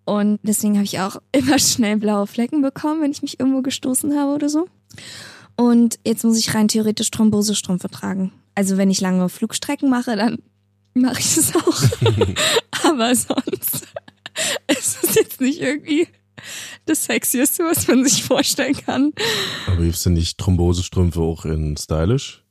[0.06, 4.18] Und deswegen habe ich auch immer schnell blaue Flecken bekommen, wenn ich mich irgendwo gestoßen
[4.18, 4.68] habe oder so.
[5.62, 8.32] Und jetzt muss ich rein theoretisch Thrombosestrümpfe tragen.
[8.56, 10.39] Also wenn ich lange Flugstrecken mache, dann
[10.95, 11.82] mache ich es auch.
[12.84, 13.88] Aber sonst
[14.67, 16.08] ist es jetzt nicht irgendwie
[16.88, 19.13] das Sexieste, was man sich vorstellen kann.
[19.67, 22.43] Aber gibt's denn nicht Thrombosestrümpfe auch in stylisch?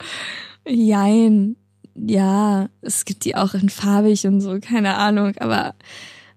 [0.64, 1.56] Jein.
[1.96, 5.36] Ja, es gibt die auch in farbig und so, keine Ahnung.
[5.38, 5.74] Aber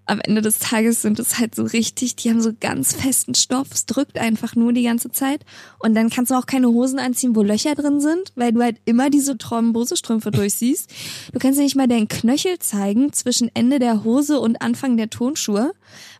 [0.05, 3.67] am Ende des Tages sind es halt so richtig, die haben so ganz festen Stoff,
[3.71, 5.45] es drückt einfach nur die ganze Zeit.
[5.79, 8.77] Und dann kannst du auch keine Hosen anziehen, wo Löcher drin sind, weil du halt
[8.85, 10.91] immer diese Thrombosestrümpfe durchsiehst.
[11.31, 15.09] Du kannst ja nicht mal deinen Knöchel zeigen zwischen Ende der Hose und Anfang der
[15.09, 15.73] Tonschuhe,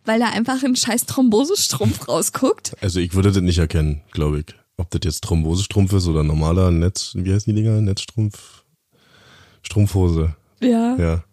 [0.04, 2.74] weil da einfach ein scheiß Thrombosestrumpf rausguckt.
[2.80, 4.46] Also ich würde das nicht erkennen, glaube ich.
[4.76, 7.80] Ob das jetzt Thrombosestrumpf ist oder normaler Netz, wie heißen die Dinger?
[7.80, 8.64] Netzstrumpf?
[9.62, 10.34] Strumpfhose.
[10.60, 10.96] Ja.
[10.96, 11.24] Ja.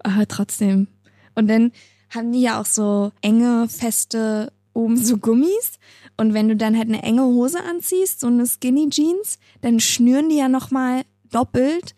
[0.00, 0.88] Aber trotzdem.
[1.34, 1.72] Und dann
[2.10, 5.78] haben die ja auch so enge, feste, oben so Gummis.
[6.16, 10.28] Und wenn du dann halt eine enge Hose anziehst, so eine Skinny Jeans, dann schnüren
[10.28, 11.94] die ja nochmal doppelt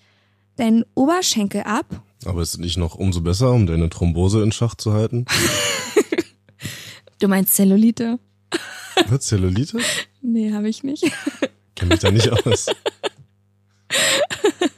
[0.56, 2.02] deinen Oberschenkel ab.
[2.24, 5.26] Aber ist es nicht noch umso besser, um deine Thrombose in Schach zu halten?
[7.18, 8.18] Du meinst Zellulite?
[9.06, 9.78] Was, Zellulite?
[10.22, 11.04] Nee, habe ich nicht.
[11.76, 12.66] Kenn mich da nicht aus.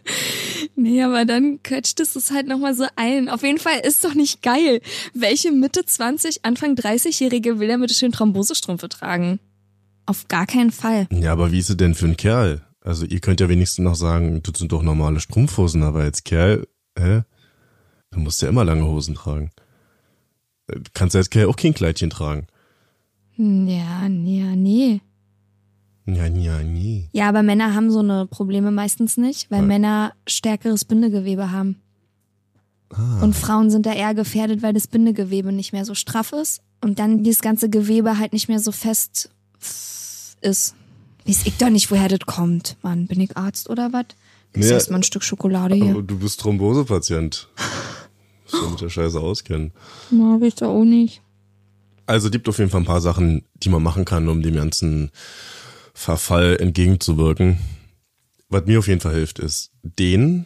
[0.77, 3.29] Nee, aber dann quetscht es halt nochmal so ein.
[3.29, 4.81] Auf jeden Fall ist doch nicht geil.
[5.13, 9.39] Welche Mitte 20, Anfang 30-Jährige will denn bitte schön Thrombosestrümpfe tragen?
[10.07, 11.07] Auf gar keinen Fall.
[11.11, 12.63] Ja, aber wie ist es denn für einen Kerl?
[12.81, 16.67] Also ihr könnt ja wenigstens noch sagen, das sind doch normale Strumpfhosen, aber als Kerl,
[16.99, 17.23] hä?
[18.11, 19.51] Du musst ja immer lange Hosen tragen.
[20.67, 22.47] Du kannst ja als Kerl auch kein Kleidchen tragen.
[23.37, 25.01] Ja, ja, nee.
[26.07, 27.09] Ja, ja, nie.
[27.13, 29.67] Ja, aber Männer haben so eine Probleme meistens nicht, weil Ja.
[29.67, 31.77] Männer stärkeres Bindegewebe haben.
[32.91, 33.23] Ah.
[33.23, 36.99] Und Frauen sind da eher gefährdet, weil das Bindegewebe nicht mehr so straff ist und
[36.99, 39.31] dann dieses ganze Gewebe halt nicht mehr so fest
[40.43, 40.75] ist.
[41.27, 42.77] Weiß ich doch nicht, woher das kommt.
[42.83, 44.07] Mann, bin ich Arzt oder was?
[44.53, 45.95] Ist Nee, erst mal ein Stück Schokolade hier.
[46.03, 47.49] du bist Thrombosepatient.
[48.45, 49.73] Musst du mit der Scheiße auskennen.
[50.11, 51.23] Mag ich da auch nicht.
[52.07, 55.11] Also gibt auf jeden Fall ein paar Sachen, die man machen kann, um dem ganzen
[55.95, 57.59] Verfall entgegenzuwirken.
[58.49, 60.45] Was mir auf jeden Fall hilft, ist dehnen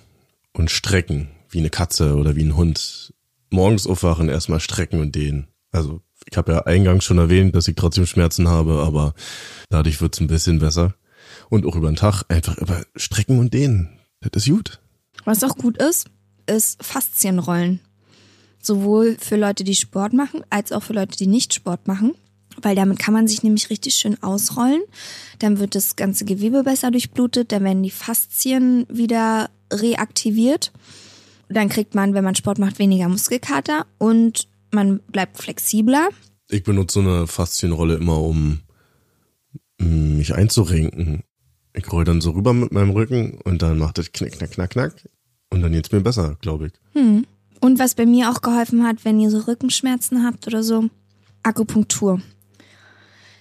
[0.52, 3.12] und strecken, wie eine Katze oder wie ein Hund.
[3.50, 5.48] Morgens aufwachen, erstmal strecken und dehnen.
[5.72, 9.14] Also ich habe ja eingangs schon erwähnt, dass ich trotzdem Schmerzen habe, aber
[9.70, 10.94] dadurch wird's ein bisschen besser.
[11.48, 13.98] Und auch über den Tag einfach über strecken und dehnen.
[14.20, 14.80] Das ist gut.
[15.24, 16.08] Was auch gut ist,
[16.46, 17.80] ist Faszienrollen.
[18.60, 22.14] Sowohl für Leute, die Sport machen, als auch für Leute, die nicht Sport machen.
[22.60, 24.82] Weil damit kann man sich nämlich richtig schön ausrollen.
[25.38, 30.72] Dann wird das ganze Gewebe besser durchblutet, dann werden die Faszien wieder reaktiviert.
[31.48, 36.08] Dann kriegt man, wenn man Sport macht, weniger Muskelkater und man bleibt flexibler.
[36.50, 38.60] Ich benutze so eine Faszienrolle immer, um
[39.78, 41.22] mm, mich einzurenken.
[41.74, 44.70] Ich roll dann so rüber mit meinem Rücken und dann macht es knack, knack, knack,
[44.70, 45.08] knack.
[45.50, 46.72] Und dann geht's mir besser, glaube ich.
[47.60, 50.88] Und was bei mir auch geholfen hat, wenn ihr so Rückenschmerzen habt oder so,
[51.42, 52.20] Akupunktur.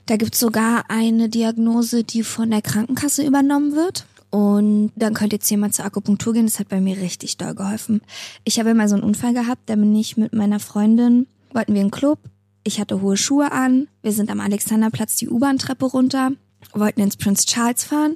[0.07, 4.05] Da gibt's sogar eine Diagnose, die von der Krankenkasse übernommen wird.
[4.29, 6.45] Und dann könnt ihr jetzt mal zur Akupunktur gehen.
[6.45, 8.01] Das hat bei mir richtig doll geholfen.
[8.45, 11.81] Ich habe mal so einen Unfall gehabt, da bin ich mit meiner Freundin, wollten wir
[11.81, 12.19] in den Club.
[12.63, 13.89] Ich hatte hohe Schuhe an.
[14.01, 16.31] Wir sind am Alexanderplatz die U-Bahn-Treppe runter,
[16.73, 18.15] wollten ins Prince Charles fahren.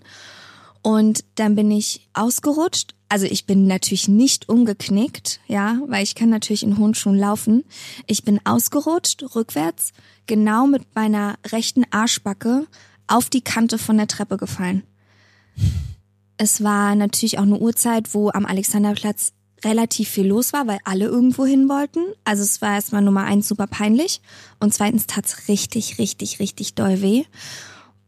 [0.82, 2.96] Und dann bin ich ausgerutscht.
[3.12, 7.66] Also ich bin natürlich nicht umgeknickt, ja, weil ich kann natürlich in hohen Schuhen laufen.
[8.08, 9.92] Ich bin ausgerutscht, rückwärts,
[10.28, 12.68] genau mit meiner rechten Arschbacke
[13.08, 14.84] auf die Kante von der Treppe gefallen.
[16.38, 19.34] Es war natürlich auch eine Uhrzeit, wo am Alexanderplatz
[19.66, 22.00] relativ viel los war, weil alle irgendwo hin wollten.
[22.24, 24.22] Also es war erstmal Nummer eins super peinlich
[24.62, 27.26] und zweitens tat's richtig, richtig, richtig doll weh.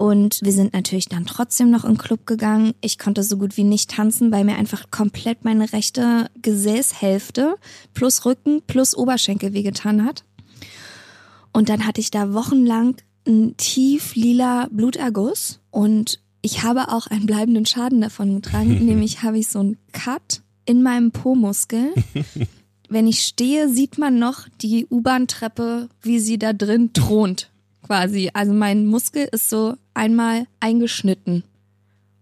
[0.04, 2.74] Und wir sind natürlich dann trotzdem noch in den Club gegangen.
[2.82, 7.56] Ich konnte so gut wie nicht tanzen, weil mir einfach komplett meine rechte Gesäßhälfte
[7.94, 10.26] plus Rücken plus Oberschenkel wehgetan hat.
[11.54, 17.26] Und dann hatte ich da wochenlang einen tief lila Bluterguss und ich habe auch einen
[17.26, 21.94] bleibenden Schaden davon getragen, nämlich habe ich so einen Cut in meinem Po-Muskel.
[22.90, 27.52] Wenn ich stehe, sieht man noch die U-Bahn-Treppe, wie sie da drin thront,
[27.84, 28.32] quasi.
[28.34, 31.44] Also mein Muskel ist so einmal eingeschnitten.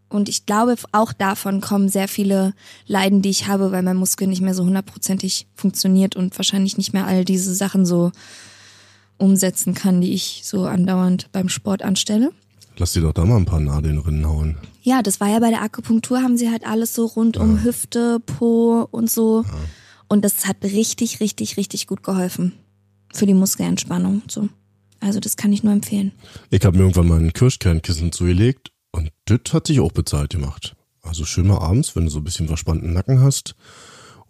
[0.09, 2.53] Und ich glaube, auch davon kommen sehr viele
[2.85, 6.91] Leiden, die ich habe, weil mein Muskel nicht mehr so hundertprozentig funktioniert und wahrscheinlich nicht
[6.91, 8.11] mehr all diese Sachen so
[9.17, 12.31] umsetzen kann, die ich so andauernd beim Sport anstelle.
[12.77, 14.57] Lass dir doch da mal ein paar Nadeln rinhauen.
[14.81, 17.63] Ja, das war ja bei der Akupunktur, haben sie halt alles so rund um Ja.
[17.63, 19.45] Hüfte, Po und so.
[20.07, 22.53] Und das hat richtig, richtig, richtig gut geholfen.
[23.13, 24.49] Für die Muskelentspannung so.
[25.01, 26.13] Also das kann ich nur empfehlen.
[26.49, 30.75] Ich habe mir irgendwann mal ein Kirschkernkissen zugelegt und das hat sich auch bezahlt gemacht.
[31.01, 33.55] Also schön mal abends, wenn du so ein bisschen verspannten Nacken hast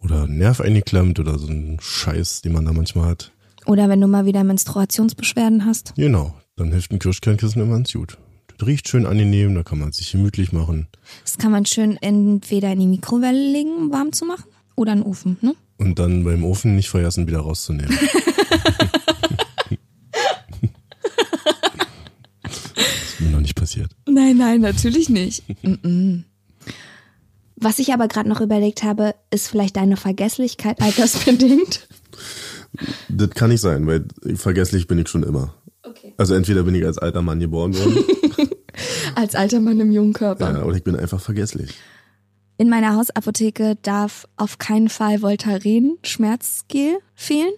[0.00, 3.32] oder Nerv eingeklemmt oder so einen Scheiß, den man da manchmal hat.
[3.66, 5.94] Oder wenn du mal wieder Menstruationsbeschwerden hast.
[5.94, 8.18] Genau, dann hilft ein Kirschkernkissen immer ganz gut.
[8.58, 10.88] Das riecht schön angenehm, da kann man sich gemütlich machen.
[11.24, 14.98] Das kann man schön entweder in die Mikrowelle legen, um warm zu machen, oder in
[15.00, 15.54] den Ofen, ne?
[15.78, 17.92] Und dann beim Ofen nicht vergessen, wieder rauszunehmen.
[22.44, 23.92] ist mir noch nicht passiert.
[24.08, 25.44] Nein, nein, natürlich nicht.
[27.56, 31.88] Was ich aber gerade noch überlegt habe, ist vielleicht deine Vergesslichkeit altersbedingt.
[33.10, 35.54] Das kann nicht sein, weil vergesslich bin ich schon immer.
[35.82, 36.14] Okay.
[36.16, 38.02] Also entweder bin ich als alter Mann geboren worden
[39.14, 40.50] Als alter Mann im jungen Körper.
[40.50, 41.74] ja, oder ich bin einfach vergesslich.
[42.56, 47.52] In meiner Hausapotheke darf auf keinen Fall Voltaren Schmerzgel fehlen.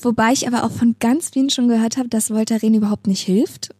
[0.00, 3.70] Wobei ich aber auch von ganz vielen schon gehört habe, dass Voltaren überhaupt nicht hilft.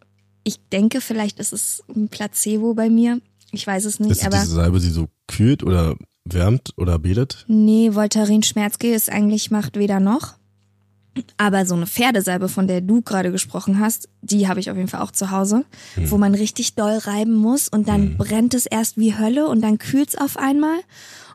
[0.48, 3.20] Ich denke, vielleicht ist es ein Placebo bei mir.
[3.52, 7.44] Ich weiß es nicht, Ist aber diese Salbe, die so kühlt oder wärmt oder betet?
[7.48, 10.36] nee, Voltaren Schmerzgel ist eigentlich macht weder noch.
[11.36, 14.88] Aber so eine Pferdesalbe, von der du gerade gesprochen hast, die habe ich auf jeden
[14.88, 15.66] Fall auch zu Hause,
[16.06, 19.76] wo man richtig doll reiben muss und dann brennt es erst wie Hölle und dann
[19.76, 20.78] kühlt's auf einmal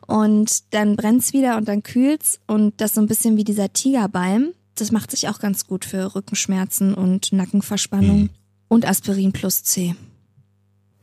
[0.08, 4.54] und dann brennt's wieder und dann kühlt's und das so ein bisschen wie dieser Tigerbalm.
[4.74, 8.30] Das macht sich auch ganz gut für Rückenschmerzen und Nackenverspannung
[8.74, 9.94] und Aspirin plus C.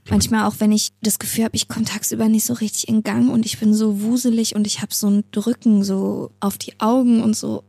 [0.09, 3.31] Manchmal auch, wenn ich das Gefühl habe, ich komme tagsüber nicht so richtig in Gang
[3.31, 7.21] und ich bin so wuselig und ich habe so ein Drücken so auf die Augen
[7.21, 7.63] und so,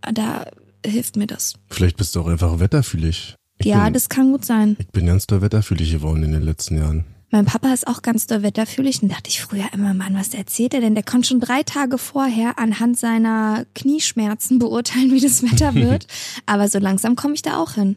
[0.00, 0.46] da
[0.86, 1.54] hilft mir das.
[1.68, 3.34] Vielleicht bist du auch einfach wetterfühlig.
[3.58, 4.76] Ich ja, bin, das kann gut sein.
[4.78, 7.04] Ich bin ganz doll wetterfühlig geworden in den letzten Jahren.
[7.30, 10.72] Mein Papa ist auch ganz doll wetterfühlig und dachte ich früher immer, Mann, was erzählt
[10.72, 10.94] er denn?
[10.94, 16.06] Der konnte schon drei Tage vorher anhand seiner Knieschmerzen beurteilen, wie das Wetter wird.
[16.46, 17.96] Aber so langsam komme ich da auch hin.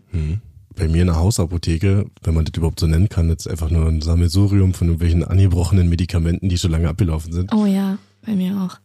[0.77, 3.87] Bei mir in der Hausapotheke, wenn man das überhaupt so nennen kann, ist einfach nur
[3.87, 7.51] ein Sammelsurium von irgendwelchen angebrochenen Medikamenten, die schon lange abgelaufen sind.
[7.51, 8.77] Oh ja, bei mir auch.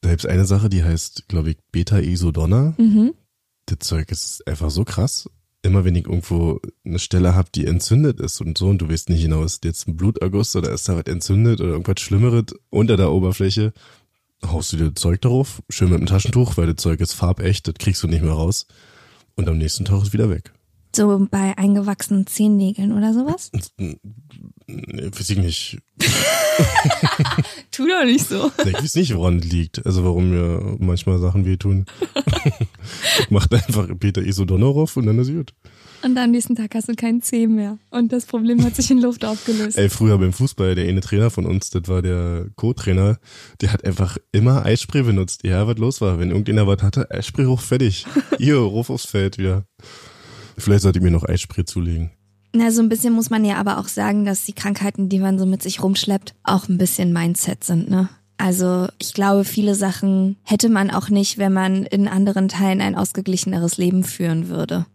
[0.00, 2.74] Da gibt's eine Sache, die heißt, glaube ich, Beta-Isodonna.
[2.76, 3.14] Mhm.
[3.66, 5.30] Das Zeug ist einfach so krass.
[5.62, 9.08] Immer wenn ich irgendwo eine Stelle hab, die entzündet ist und so, und du weißt
[9.08, 12.96] nicht genau, ist jetzt ein Bluterguss oder ist da was entzündet oder irgendwas Schlimmeres unter
[12.96, 13.72] der Oberfläche,
[14.44, 17.68] haust du dir das Zeug darauf, schön mit dem Taschentuch, weil das Zeug ist farbecht,
[17.68, 18.66] das kriegst du nicht mehr raus.
[19.36, 20.52] Und am nächsten Tag ist wieder weg.
[20.94, 23.50] So bei eingewachsenen Zehennägeln oder sowas?
[23.76, 25.78] Nee, weiß ich nicht.
[27.70, 28.50] Tu doch nicht so.
[28.66, 29.86] Ich weiß nicht, woran es liegt.
[29.86, 31.86] Also warum mir manchmal Sachen wehtun.
[33.20, 35.54] ich mach da einfach Peter Isodonorow und dann ist gut.
[36.02, 37.78] Und dann am nächsten Tag hast du keinen Zeh mehr.
[37.90, 39.76] Und das Problem hat sich in Luft aufgelöst.
[39.76, 43.18] Ey, früher beim Fußball, der eine Trainer von uns, das war der Co-Trainer,
[43.60, 45.44] der hat einfach immer Eisspray benutzt.
[45.44, 46.20] Ja, was los war.
[46.20, 48.06] Wenn irgendjemand was hatte, Eisspray hoch, fertig.
[48.38, 49.64] Hier, ruf aufs Feld wieder.
[50.58, 52.10] Vielleicht sollte ich mir noch Eisspray zulegen.
[52.54, 55.38] Na, so ein bisschen muss man ja aber auch sagen, dass die Krankheiten, die man
[55.38, 58.08] so mit sich rumschleppt, auch ein bisschen Mindset sind, ne?
[58.38, 62.94] Also ich glaube, viele Sachen hätte man auch nicht, wenn man in anderen Teilen ein
[62.94, 64.86] ausgeglicheneres Leben führen würde.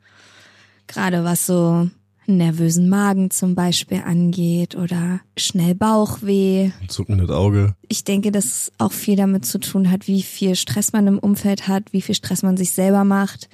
[0.88, 1.89] Gerade was so
[2.26, 6.71] nervösen Magen zum Beispiel angeht oder schnell Bauchweh.
[6.88, 7.76] Zuckt mir das Auge.
[7.89, 11.19] Ich denke, dass es auch viel damit zu tun hat, wie viel Stress man im
[11.19, 13.49] Umfeld hat, wie viel Stress man sich selber macht.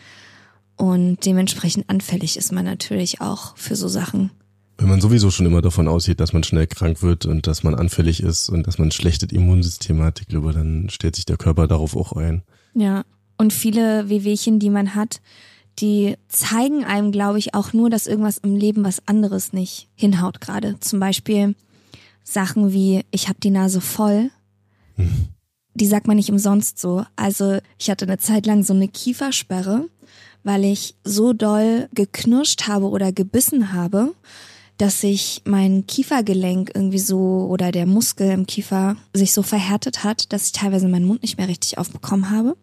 [0.79, 4.31] Und dementsprechend anfällig ist man natürlich auch für so Sachen.
[4.77, 7.75] Wenn man sowieso schon immer davon ausgeht, dass man schnell krank wird und dass man
[7.75, 11.35] anfällig ist und dass man ein schlechtes Immunsystem hat, ich glaube, dann stellt sich der
[11.35, 12.43] Körper darauf auch ein.
[12.73, 13.03] Ja.
[13.37, 15.19] Und viele Wehwehchen, die man hat,
[15.79, 20.39] die zeigen einem, glaube ich, auch nur, dass irgendwas im Leben was anderes nicht hinhaut
[20.39, 20.79] gerade.
[20.79, 21.55] Zum Beispiel
[22.23, 24.31] Sachen wie, ich habe die Nase voll.
[25.73, 27.05] Die sagt man nicht umsonst so.
[27.17, 29.89] Also ich hatte eine Zeit lang so eine Kiefersperre,
[30.43, 34.13] weil ich so doll geknirscht habe oder gebissen habe,
[34.77, 40.31] dass sich mein Kiefergelenk irgendwie so oder der Muskel im Kiefer sich so verhärtet hat,
[40.31, 42.55] dass ich teilweise meinen Mund nicht mehr richtig aufbekommen habe.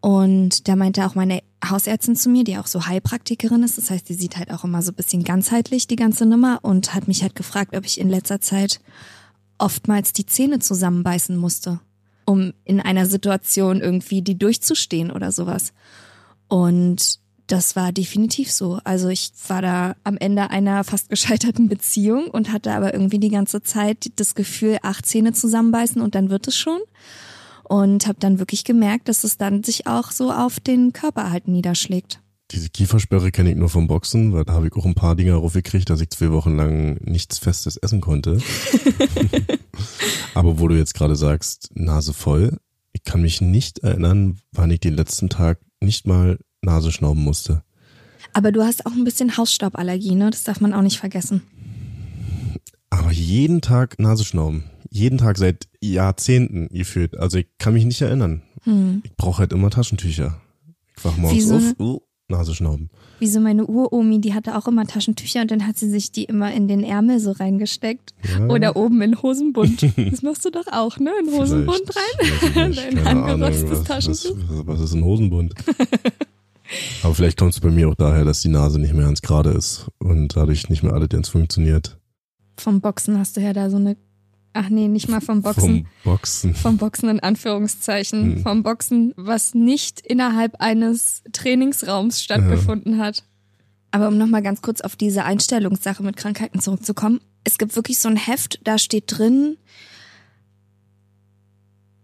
[0.00, 4.08] Und da meinte auch meine Hausärztin zu mir, die auch so Heilpraktikerin ist, das heißt,
[4.08, 7.22] die sieht halt auch immer so ein bisschen ganzheitlich die ganze Nummer und hat mich
[7.22, 8.80] halt gefragt, ob ich in letzter Zeit
[9.58, 11.80] oftmals die Zähne zusammenbeißen musste,
[12.26, 15.72] um in einer Situation irgendwie die durchzustehen oder sowas.
[16.48, 18.80] Und das war definitiv so.
[18.84, 23.30] Also ich war da am Ende einer fast gescheiterten Beziehung und hatte aber irgendwie die
[23.30, 26.80] ganze Zeit das Gefühl, acht Zähne zusammenbeißen und dann wird es schon.
[27.64, 31.48] Und habe dann wirklich gemerkt, dass es dann sich auch so auf den Körper halt
[31.48, 32.20] niederschlägt.
[32.52, 35.34] Diese Kiefersperre kenne ich nur vom Boxen, weil da habe ich auch ein paar Dinge
[35.34, 38.38] raufgekriegt, dass ich zwei Wochen lang nichts Festes essen konnte.
[40.34, 42.58] Aber wo du jetzt gerade sagst, Nase voll,
[42.92, 47.62] ich kann mich nicht erinnern, wann ich den letzten Tag nicht mal Nase schnauben musste.
[48.34, 50.28] Aber du hast auch ein bisschen Hausstauballergie, ne?
[50.30, 51.42] Das darf man auch nicht vergessen.
[52.90, 54.64] Aber jeden Tag Nase schnauben.
[54.90, 57.16] Jeden Tag seit Jahrzehnten gefühlt.
[57.16, 58.42] Also ich kann mich nicht erinnern.
[58.64, 59.02] Hm.
[59.04, 60.40] Ich brauche halt immer Taschentücher.
[60.96, 61.56] Ich wach morgens Wieso?
[61.56, 62.90] auf, uh, Nase schnauben.
[63.20, 66.24] Wie so meine Uromi, die hatte auch immer Taschentücher und dann hat sie sich die
[66.24, 68.14] immer in den Ärmel so reingesteckt.
[68.36, 68.46] Ja.
[68.48, 69.86] Oder oben in Hosenbund.
[70.10, 71.12] Das machst du doch auch, ne?
[71.22, 72.70] In Hosenbund Vielleicht, rein.
[72.70, 74.36] nicht, Dein angerotztes Taschentuch.
[74.48, 75.54] was, was ist ein Hosenbund?
[77.04, 79.50] Aber vielleicht kommt es bei mir auch daher, dass die Nase nicht mehr ganz gerade
[79.50, 81.98] ist und dadurch nicht mehr alles ganz funktioniert.
[82.58, 83.96] Vom Boxen hast du ja da so eine.
[84.56, 85.86] Ach nee, nicht mal vom Boxen.
[86.02, 86.54] Vom Boxen.
[86.54, 88.36] Vom Boxen in Anführungszeichen.
[88.36, 88.42] Hm.
[88.42, 93.22] Vom Boxen, was nicht innerhalb eines Trainingsraums stattgefunden hat.
[93.90, 97.20] Aber um nochmal ganz kurz auf diese Einstellungssache mit Krankheiten zurückzukommen.
[97.44, 99.58] Es gibt wirklich so ein Heft, da steht drin,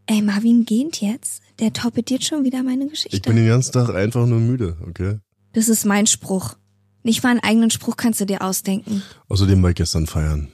[0.06, 1.42] ey, Marvin geht jetzt.
[1.58, 3.16] Der torpediert schon wieder meine Geschichte.
[3.16, 5.18] Ich bin den ganzen Tag einfach nur müde, okay?
[5.52, 6.56] das ist mein Spruch.
[7.02, 9.02] Nicht mal einen eigenen Spruch kannst du dir ausdenken.
[9.28, 10.48] Außerdem war ich gestern feiern.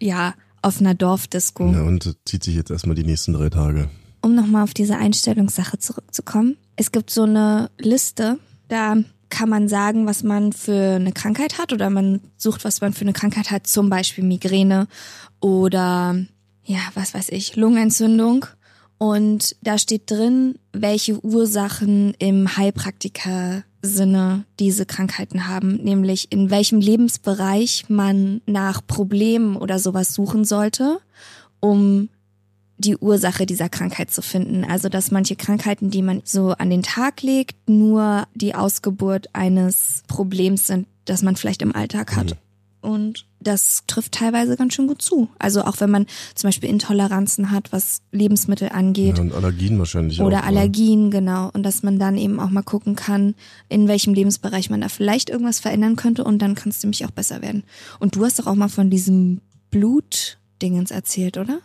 [0.00, 1.70] Ja, auf einer Dorfdisco.
[1.72, 3.88] Ja, und zieht sich jetzt erstmal die nächsten drei Tage.
[4.22, 6.56] um nochmal auf diese Einstellungssache zurückzukommen.
[6.76, 8.96] Es gibt so eine Liste, da
[9.30, 13.02] kann man sagen, was man für eine Krankheit hat oder man sucht, was man für
[13.02, 14.88] eine Krankheit hat, zum Beispiel Migräne
[15.40, 16.16] oder
[16.64, 18.46] ja, was weiß ich, Lungenentzündung.
[18.98, 22.58] Und da steht drin, welche Ursachen im
[23.82, 31.00] Heilpraktiker-Sinne diese Krankheiten haben, nämlich in welchem Lebensbereich man nach Problemen oder sowas suchen sollte,
[31.60, 32.08] um
[32.78, 34.64] die Ursache dieser Krankheit zu finden.
[34.64, 40.02] Also dass manche Krankheiten, die man so an den Tag legt, nur die Ausgeburt eines
[40.08, 42.36] Problems sind, das man vielleicht im Alltag hat.
[42.82, 45.28] Und das trifft teilweise ganz schön gut zu.
[45.38, 49.18] Also auch wenn man zum Beispiel Intoleranzen hat, was Lebensmittel angeht.
[49.18, 50.26] Ja, und Allergien wahrscheinlich auch.
[50.26, 50.44] Oder ne?
[50.44, 51.50] Allergien, genau.
[51.52, 53.34] Und dass man dann eben auch mal gucken kann,
[53.68, 57.10] in welchem Lebensbereich man da vielleicht irgendwas verändern könnte und dann kann es nämlich auch
[57.10, 57.64] besser werden.
[57.98, 59.40] Und du hast doch auch mal von diesem
[59.70, 61.60] Blutdingens erzählt, oder?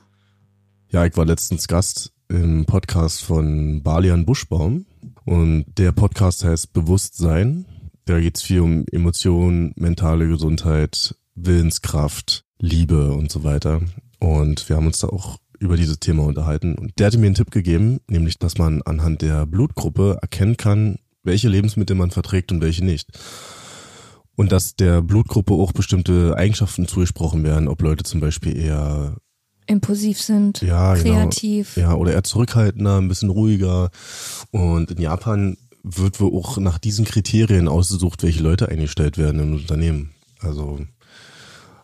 [0.90, 4.86] Ja, ich war letztens Gast im Podcast von Balian Buschbaum
[5.26, 7.66] und der Podcast heißt Bewusstsein.
[8.06, 13.82] Da geht's viel um Emotionen, mentale Gesundheit, Willenskraft, Liebe und so weiter.
[14.20, 16.76] Und wir haben uns da auch über dieses Thema unterhalten.
[16.76, 21.00] Und der hatte mir einen Tipp gegeben, nämlich, dass man anhand der Blutgruppe erkennen kann,
[21.24, 23.10] welche Lebensmittel man verträgt und welche nicht.
[24.36, 29.16] Und dass der Blutgruppe auch bestimmte Eigenschaften zugesprochen werden, ob Leute zum Beispiel eher
[29.68, 31.74] Impulsiv sind, ja, kreativ.
[31.74, 31.88] Genau.
[31.88, 33.90] Ja, oder eher zurückhaltender, ein bisschen ruhiger.
[34.52, 39.54] Und in Japan wird wohl auch nach diesen Kriterien ausgesucht, welche Leute eingestellt werden im
[39.54, 40.12] Unternehmen.
[40.40, 40.80] Also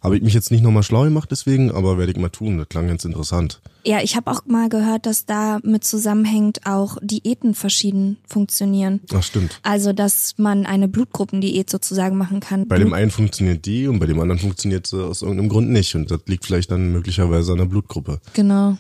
[0.02, 2.58] habe ich mich jetzt nicht nochmal schlau gemacht deswegen, aber werde ich mal tun.
[2.58, 3.62] Das klang ganz interessant.
[3.86, 9.02] Ja, ich habe auch mal gehört, dass da mit zusammenhängt auch Diäten verschieden funktionieren.
[9.14, 9.60] Ach stimmt.
[9.62, 12.68] Also, dass man eine Blutgruppendiät sozusagen machen kann.
[12.68, 15.94] Bei dem einen funktioniert die und bei dem anderen funktioniert sie aus irgendeinem Grund nicht.
[15.94, 18.20] Und das liegt vielleicht dann möglicherweise an der Blutgruppe.
[18.34, 18.78] Genau.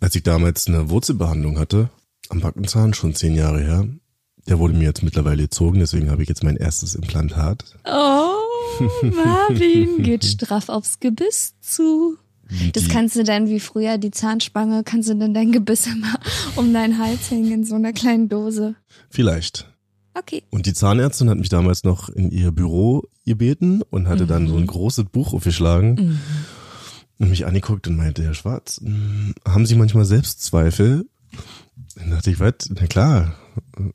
[0.00, 1.90] Als ich damals eine Wurzelbehandlung hatte,
[2.28, 3.86] am Backenzahn, schon zehn Jahre her,
[4.48, 7.64] der wurde mir jetzt mittlerweile gezogen, deswegen habe ich jetzt mein erstes Implantat.
[7.84, 8.30] Oh,
[9.02, 12.16] Marvin geht straff aufs Gebiss zu.
[12.74, 16.14] Das kannst du dann wie früher die Zahnspange, kannst du dann dein Gebiss immer
[16.56, 18.76] um deinen Hals hängen in so einer kleinen Dose.
[19.10, 19.66] Vielleicht.
[20.14, 20.44] Okay.
[20.50, 24.48] Und die Zahnärztin hat mich damals noch in ihr Büro gebeten und hatte dann Mhm.
[24.48, 26.20] so ein großes Buch aufgeschlagen
[27.18, 31.06] und mich angeguckt und meinte, Herr Schwarz, hm, haben Sie manchmal Selbstzweifel?
[31.96, 32.54] Dann dachte ich, was?
[32.68, 33.34] Na klar,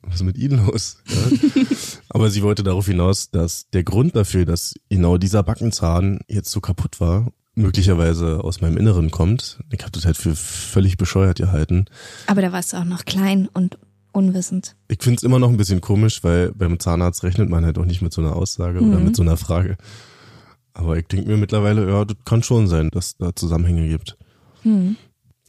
[0.02, 0.98] was ist mit Ihnen los?
[1.08, 1.62] Ja.
[2.08, 6.60] Aber sie wollte darauf hinaus, dass der Grund dafür, dass genau dieser Backenzahn jetzt so
[6.60, 9.60] kaputt war, möglicherweise aus meinem Inneren kommt.
[9.72, 11.84] Ich habe das halt für völlig bescheuert gehalten.
[12.26, 13.78] Aber da warst du auch noch klein und
[14.12, 14.74] unwissend.
[14.88, 18.02] Ich find's immer noch ein bisschen komisch, weil beim Zahnarzt rechnet man halt auch nicht
[18.02, 19.04] mit so einer Aussage oder Mhm.
[19.04, 19.76] mit so einer Frage.
[20.74, 24.16] Aber ich denke mir mittlerweile, ja, das kann schon sein, dass da Zusammenhänge gibt.
[24.62, 24.96] Hm.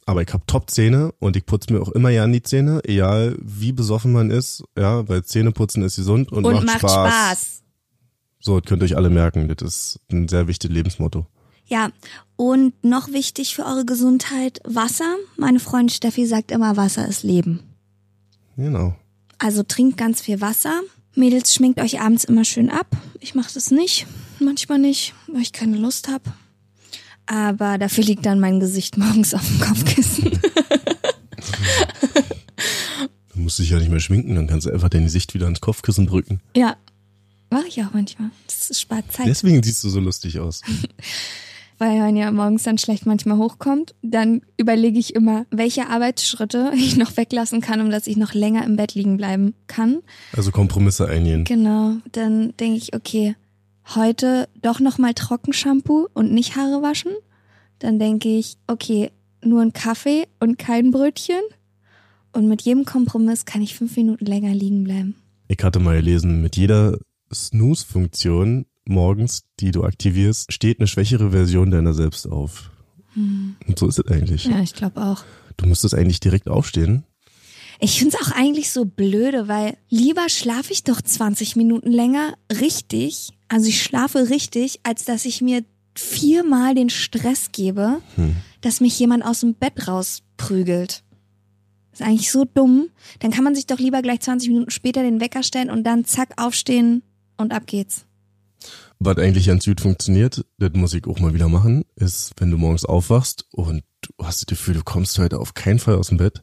[0.05, 3.37] Aber ich hab Top-Zähne und ich putze mir auch immer ja an die Zähne, egal
[3.41, 6.91] wie besoffen man ist, ja, weil Zähneputzen ist gesund und, Und macht, macht Spaß.
[6.91, 7.63] Spaß.
[8.39, 11.25] So, das könnt ihr euch alle merken, das ist ein sehr wichtiges Lebensmotto.
[11.65, 11.91] Ja,
[12.35, 15.15] und noch wichtig für eure Gesundheit, Wasser.
[15.37, 17.61] Meine Freundin Steffi sagt immer, Wasser ist Leben.
[18.57, 18.95] Genau.
[19.39, 20.81] Also trinkt ganz viel Wasser.
[21.15, 22.87] Mädels, schminkt euch abends immer schön ab.
[23.19, 24.07] Ich mache das nicht,
[24.39, 26.33] manchmal nicht, weil ich keine Lust habe.
[27.25, 30.31] Aber dafür liegt dann mein Gesicht morgens auf dem Kopfkissen.
[33.33, 35.61] Du musst dich ja nicht mehr schminken, dann kannst du einfach dein Gesicht wieder ins
[35.61, 36.39] Kopfkissen drücken.
[36.55, 36.75] ja,
[37.49, 38.29] mache ich auch manchmal.
[38.47, 39.27] Das spart Zeit.
[39.27, 40.61] Deswegen siehst du so lustig aus.
[41.77, 46.97] weil man ja morgens dann schlecht manchmal hochkommt, dann überlege ich immer, welche Arbeitsschritte ich
[46.97, 49.99] noch weglassen kann, um dass ich noch länger im Bett liegen bleiben kann.
[50.35, 51.43] Also Kompromisse eingehen.
[51.43, 53.35] Genau, dann denke ich, okay,
[53.95, 57.11] heute doch nochmal Trockenshampoo und nicht Haare waschen.
[57.79, 59.11] Dann denke ich, okay,
[59.43, 61.41] nur ein Kaffee und kein Brötchen.
[62.31, 65.15] Und mit jedem Kompromiss kann ich fünf Minuten länger liegen bleiben.
[65.47, 66.97] Ich hatte mal gelesen, mit jeder
[67.31, 72.71] Snooze-Funktion morgens, die du aktivierst, steht eine schwächere Version deiner selbst auf.
[73.15, 74.45] Und so ist es eigentlich.
[74.45, 75.23] Ja, ich glaube auch.
[75.57, 77.03] Du müsstest eigentlich direkt aufstehen.
[77.79, 83.33] Ich find's auch eigentlich so blöde, weil lieber schlafe ich doch 20 Minuten länger richtig,
[83.53, 88.01] also ich schlafe richtig, als dass ich mir viermal den Stress gebe,
[88.61, 91.03] dass mich jemand aus dem Bett rausprügelt.
[91.91, 92.89] ist eigentlich so dumm.
[93.19, 96.03] Dann kann man sich doch lieber gleich 20 Minuten später den Wecker stellen und dann
[96.03, 97.03] zack aufstehen
[97.37, 98.07] und ab geht's.
[98.97, 102.57] Was eigentlich ganz gut funktioniert, das muss ich auch mal wieder machen, ist, wenn du
[102.57, 106.17] morgens aufwachst und du hast das Gefühl, du kommst heute auf keinen Fall aus dem
[106.17, 106.41] Bett,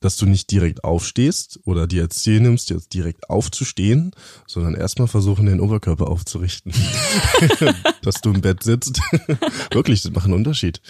[0.00, 4.12] dass du nicht direkt aufstehst oder dir als Ziel nimmst, jetzt direkt aufzustehen,
[4.46, 6.72] sondern erstmal versuchen, den Oberkörper aufzurichten.
[8.02, 9.00] dass du im Bett sitzt.
[9.72, 10.80] Wirklich, das macht einen Unterschied.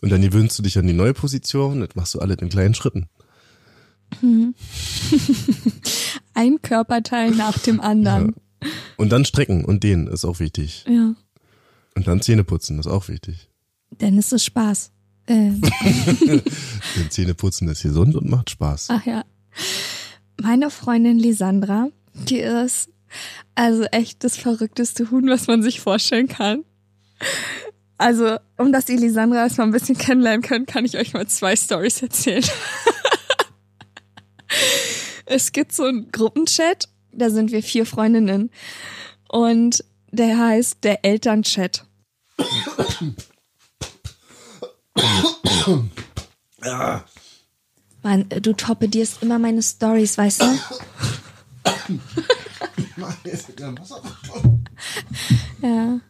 [0.00, 2.74] Und dann gewöhnst du dich an die neue Position, das machst du alles in kleinen
[2.74, 3.08] Schritten.
[6.34, 8.34] Ein Körperteil nach dem anderen.
[8.96, 10.84] Und dann strecken und dehnen ist auch wichtig.
[10.88, 11.14] Ja.
[11.94, 13.48] Und dann Zähne putzen ist auch wichtig.
[13.90, 14.92] Dann ist es Spaß.
[15.30, 15.52] Äh,
[16.96, 18.86] Denn Zähne putzen ist gesund und macht Spaß.
[18.90, 19.24] Ach ja.
[20.40, 22.88] Meine Freundin Lisandra, die ist
[23.54, 26.64] also echt das verrückteste Huhn, was man sich vorstellen kann.
[27.98, 31.56] Also, um dass ihr Lisandra erstmal ein bisschen kennenlernen könnt, kann ich euch mal zwei
[31.56, 32.44] Stories erzählen.
[35.26, 38.50] es gibt so einen Gruppenchat, da sind wir vier Freundinnen.
[39.28, 41.84] Und der heißt der Elternchat.
[48.02, 50.58] Mann, du torpedierst immer meine Stories, weißt du?
[55.62, 56.00] ja.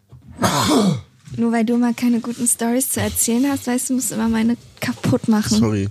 [1.36, 4.56] Nur weil du mal keine guten Stories zu erzählen hast, weißt du, musst immer meine
[4.80, 5.58] kaputt machen.
[5.58, 5.88] Sorry,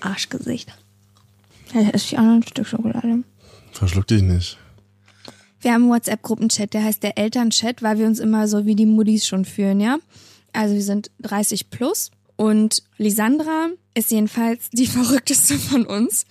[0.00, 0.72] Arschgesicht.
[1.74, 3.22] Ja, da esse ich auch noch ein Stück Schokolade.
[3.72, 4.58] verschluck dich nicht.
[5.60, 8.86] Wir haben einen WhatsApp-Gruppenchat, der heißt der Elternchat, weil wir uns immer so wie die
[8.86, 9.98] Muddis schon fühlen, ja.
[10.56, 16.24] Also wir sind 30 plus und Lisandra ist jedenfalls die verrückteste von uns.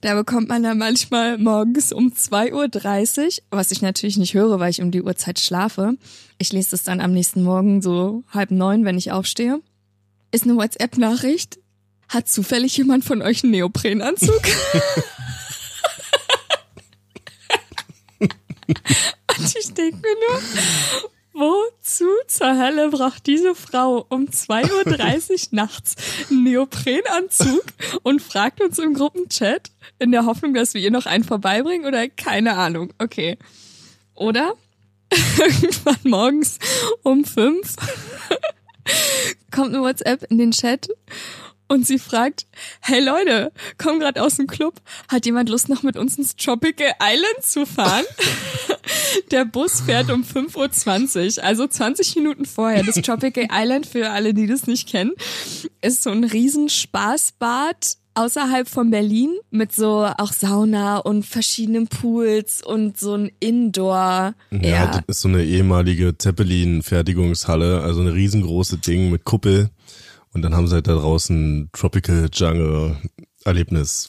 [0.00, 4.70] Da bekommt man dann manchmal morgens um 2.30 Uhr, was ich natürlich nicht höre, weil
[4.70, 5.96] ich um die Uhrzeit schlafe.
[6.38, 9.60] Ich lese es dann am nächsten Morgen so halb neun, wenn ich aufstehe.
[10.32, 11.60] Ist eine WhatsApp-Nachricht.
[12.08, 14.42] Hat zufällig jemand von euch einen Neoprenanzug?
[19.38, 20.40] Und ich denke mir nur,
[21.32, 25.96] wozu zur Hölle braucht diese Frau um 2.30 Uhr nachts
[26.30, 27.64] einen Neoprenanzug
[28.02, 32.08] und fragt uns im Gruppenchat in der Hoffnung, dass wir ihr noch einen vorbeibringen oder
[32.08, 32.92] keine Ahnung.
[32.98, 33.38] Okay.
[34.14, 34.54] Oder
[35.38, 36.58] irgendwann morgens
[37.02, 37.76] um fünf
[39.50, 40.88] kommt eine WhatsApp in den Chat
[41.72, 42.46] und sie fragt,
[42.82, 46.92] hey Leute, komm grad aus dem Club, hat jemand Lust noch mit uns ins Tropical
[47.02, 48.04] Island zu fahren?
[49.30, 52.82] Der Bus fährt um 5.20 Uhr, also 20 Minuten vorher.
[52.82, 55.12] Das Tropical Island, für alle, die das nicht kennen,
[55.80, 62.62] ist so ein riesen Spaßbad außerhalb von Berlin mit so auch Sauna und verschiedenen Pools
[62.62, 64.34] und so ein Indoor.
[64.50, 69.70] Ja, das ist so eine ehemalige Zeppelin-Fertigungshalle, also eine riesengroße Ding mit Kuppel.
[70.34, 72.96] Und dann haben sie halt da draußen Tropical Jungle
[73.44, 74.08] Erlebnis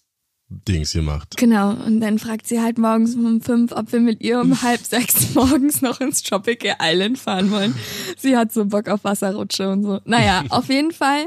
[0.49, 1.35] Dings gemacht.
[1.37, 4.81] Genau, und dann fragt sie halt morgens um fünf, ob wir mit ihr um halb
[4.81, 7.73] sechs morgens noch ins Tropical Island fahren wollen.
[8.17, 9.99] Sie hat so Bock auf Wasserrutsche und so.
[10.05, 11.25] Naja, auf jeden Fall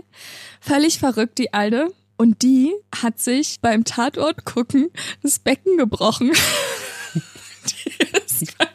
[0.60, 1.92] völlig verrückt, die Alte.
[2.18, 2.72] Und die
[3.02, 4.88] hat sich beim Tatort gucken
[5.22, 6.30] das Becken gebrochen.
[7.14, 8.66] die ist bei-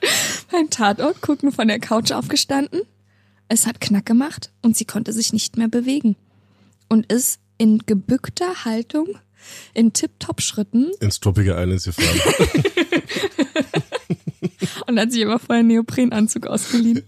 [0.52, 2.82] beim Tatort gucken von der Couch aufgestanden.
[3.52, 6.16] Es hat Knack gemacht und sie konnte sich nicht mehr bewegen.
[6.88, 9.10] Und ist in gebückter Haltung,
[9.74, 12.64] in Tip-Top-Schritten Ins Tropical Islands gefahren.
[14.88, 17.04] und hat sich aber vorher einen Neoprenanzug ausgeliehen.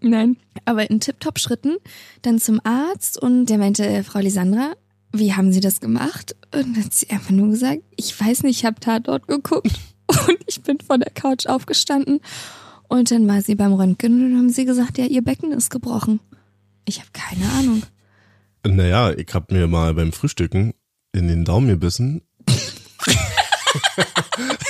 [0.00, 1.78] Nein, aber in Tip-Top-Schritten
[2.22, 4.74] dann zum Arzt und der meinte, äh, Frau Lisandra,
[5.12, 6.36] wie haben Sie das gemacht?
[6.54, 9.72] Und dann hat sie einfach nur gesagt, ich weiß nicht, ich habe Tatort geguckt.
[10.28, 12.20] Und ich bin von der Couch aufgestanden
[12.88, 15.70] und dann war sie beim Röntgen und dann haben sie gesagt, ja, ihr Becken ist
[15.70, 16.20] gebrochen.
[16.84, 17.82] Ich habe keine Ahnung.
[18.66, 20.74] Naja, ich hab mir mal beim Frühstücken
[21.12, 22.22] in den Daumen gebissen.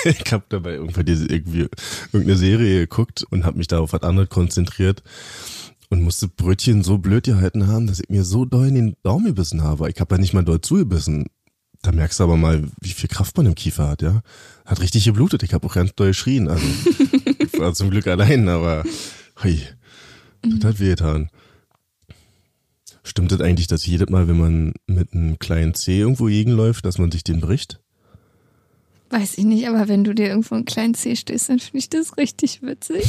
[0.05, 1.69] ich hab dabei irgendwann diese, irgendwie
[2.13, 5.03] irgendeine Serie geguckt und hab mich da auf was anderes konzentriert
[5.91, 9.27] und musste Brötchen so blöd gehalten haben, dass ich mir so doll in den Daumen
[9.27, 9.89] gebissen habe.
[9.91, 11.27] Ich hab ja nicht mal doll zugebissen.
[11.83, 14.23] Da merkst du aber mal, wie viel Kraft man im Kiefer hat, ja.
[14.67, 15.45] Hat richtig geblutet.
[15.45, 16.49] Ich habe auch ganz doll geschrien.
[16.49, 16.67] Also
[17.39, 18.85] ich war zum Glück allein, aber
[19.43, 19.61] hui,
[20.43, 21.31] das hat wehgetan.
[23.03, 26.99] Stimmt es eigentlich, dass jedes Mal, wenn man mit einem kleinen C irgendwo gegenläuft, dass
[26.99, 27.81] man sich den bricht?
[29.11, 31.89] Weiß ich nicht, aber wenn du dir irgendwo einen kleinen Zeh stößt, dann finde ich
[31.89, 33.07] das richtig witzig.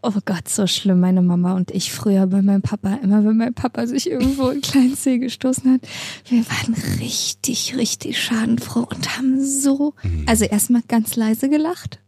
[0.00, 1.00] Oh Gott, so schlimm.
[1.00, 4.60] Meine Mama und ich früher bei meinem Papa, immer wenn mein Papa sich irgendwo einen
[4.60, 5.80] kleinen Zeh gestoßen hat,
[6.28, 9.94] wir waren richtig, richtig schadenfroh und haben so,
[10.26, 11.98] also erstmal ganz leise gelacht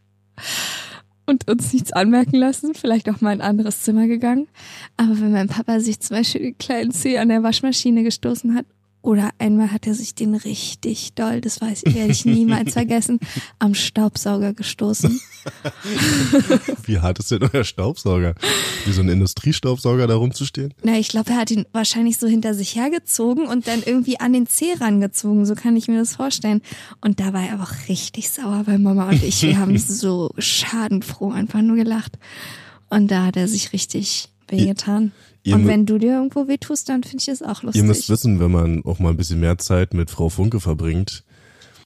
[1.30, 4.48] und uns nichts anmerken lassen, vielleicht auch mal in ein anderes Zimmer gegangen.
[4.96, 8.66] Aber wenn mein Papa sich zum Beispiel den kleinen Zeh an der Waschmaschine gestoßen hat,
[9.02, 13.18] oder einmal hat er sich den richtig doll, das weiß ich, werde ich niemals vergessen,
[13.58, 15.20] am Staubsauger gestoßen.
[16.84, 18.34] Wie hart ist denn euer Staubsauger?
[18.84, 20.74] Wie so ein Industriestaubsauger da rumzustehen?
[20.82, 24.34] Na, ich glaube, er hat ihn wahrscheinlich so hinter sich hergezogen und dann irgendwie an
[24.34, 26.60] den Zeh rangezogen, so kann ich mir das vorstellen.
[27.00, 31.30] Und da war er auch richtig sauer, weil Mama und ich, wir haben so schadenfroh
[31.32, 32.18] einfach nur gelacht.
[32.90, 35.12] Und da hat er sich richtig wehgetan.
[35.42, 37.80] Ihr Und wenn du dir irgendwo wehtust, dann finde ich es auch lustig.
[37.80, 41.24] Ihr müsst wissen, wenn man auch mal ein bisschen mehr Zeit mit Frau Funke verbringt,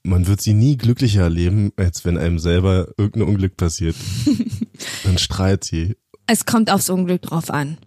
[0.03, 3.95] man wird sie nie glücklicher erleben, als wenn einem selber irgendein Unglück passiert.
[5.03, 5.95] Dann strahlt sie.
[6.27, 7.77] es kommt aufs Unglück drauf an.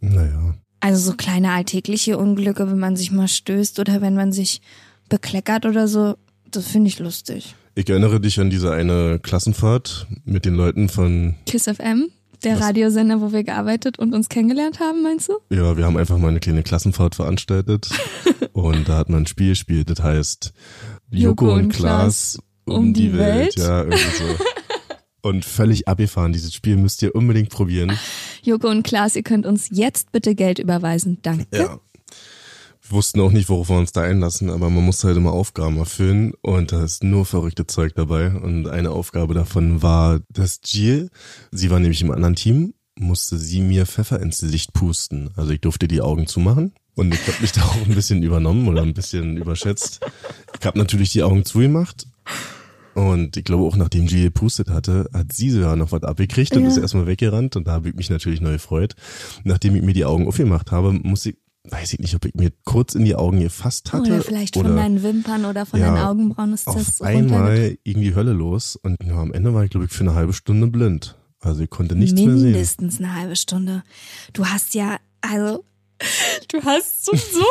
[0.00, 0.54] Naja.
[0.80, 4.60] Also so kleine alltägliche Unglücke, wenn man sich mal stößt oder wenn man sich
[5.08, 6.16] bekleckert oder so,
[6.50, 7.54] das finde ich lustig.
[7.74, 12.08] Ich erinnere dich an diese eine Klassenfahrt mit den Leuten von, Kiss FM,
[12.44, 12.62] der Was?
[12.62, 15.34] Radiosender, wo wir gearbeitet und uns kennengelernt haben, meinst du?
[15.50, 17.88] ja, wir haben einfach mal eine kleine Klassenfahrt veranstaltet
[18.52, 20.52] und da hat man ein Spiel gespielt, das heißt
[21.10, 23.56] Joko, Joko und Klaas um die Welt.
[23.56, 24.24] Ja, irgendwie so.
[25.20, 26.32] Und völlig abgefahren.
[26.32, 27.98] Dieses Spiel müsst ihr unbedingt probieren.
[28.42, 31.18] Joko und Klaas, ihr könnt uns jetzt bitte Geld überweisen.
[31.22, 31.46] Danke.
[31.52, 31.80] Ja.
[32.90, 36.32] Wussten auch nicht, worauf wir uns da einlassen, aber man muss halt immer Aufgaben erfüllen
[36.42, 38.30] und da ist nur verrückte Zeug dabei.
[38.34, 41.10] Und eine Aufgabe davon war, dass Jill,
[41.50, 45.30] sie war nämlich im anderen Team, musste sie mir Pfeffer ins Gesicht pusten.
[45.36, 48.66] Also ich durfte die Augen zumachen und ich habe mich da auch ein bisschen übernommen
[48.68, 50.00] oder ein bisschen überschätzt.
[50.58, 52.06] Ich habe natürlich die Augen zugemacht
[52.94, 56.62] und ich glaube auch nachdem Jill gepustet hatte, hat sie sogar noch was abgekriegt und
[56.62, 56.68] Ja.
[56.68, 58.94] ist erstmal weggerannt und da habe ich mich natürlich neu gefreut.
[59.44, 61.36] Nachdem ich mir die Augen aufgemacht habe, musste ich,
[61.70, 64.12] weiß ich nicht, ob ich mir kurz in die Augen gefasst hatte.
[64.12, 68.00] Oder vielleicht von deinen Wimpern oder von Ja, deinen Augenbrauen ist auf das einmal ging
[68.00, 70.66] die Hölle los und ja, am Ende war ich, glaube ich, für eine halbe Stunde
[70.66, 71.16] blind.
[71.40, 72.52] Also ich konnte nichts mehr sehen.
[72.52, 73.84] Mindestens eine halbe Stunde.
[74.32, 75.64] Du hast ja, also,
[76.52, 77.44] du hast so, so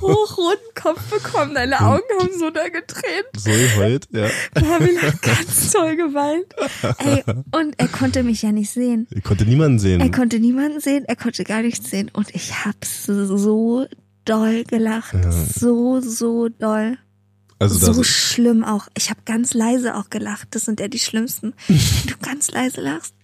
[0.00, 1.54] hochroten Kopf bekommen.
[1.54, 3.26] Deine Augen haben so da getränt.
[3.36, 4.28] So geheult, ja.
[4.54, 6.46] Da habe ich noch ganz toll geweint.
[6.98, 9.06] Ey, und er konnte mich ja nicht sehen.
[9.10, 10.00] Ich konnte niemanden sehen.
[10.00, 12.10] Er konnte niemanden sehen, er konnte gar nichts sehen.
[12.12, 13.86] Und ich hab so
[14.24, 15.14] doll gelacht.
[15.14, 15.32] Ja.
[15.32, 16.98] So, so doll.
[17.58, 18.88] also so schlimm auch.
[18.96, 20.48] Ich habe ganz leise auch gelacht.
[20.52, 21.54] Das sind ja die schlimmsten.
[21.68, 23.14] Wenn du ganz leise lachst.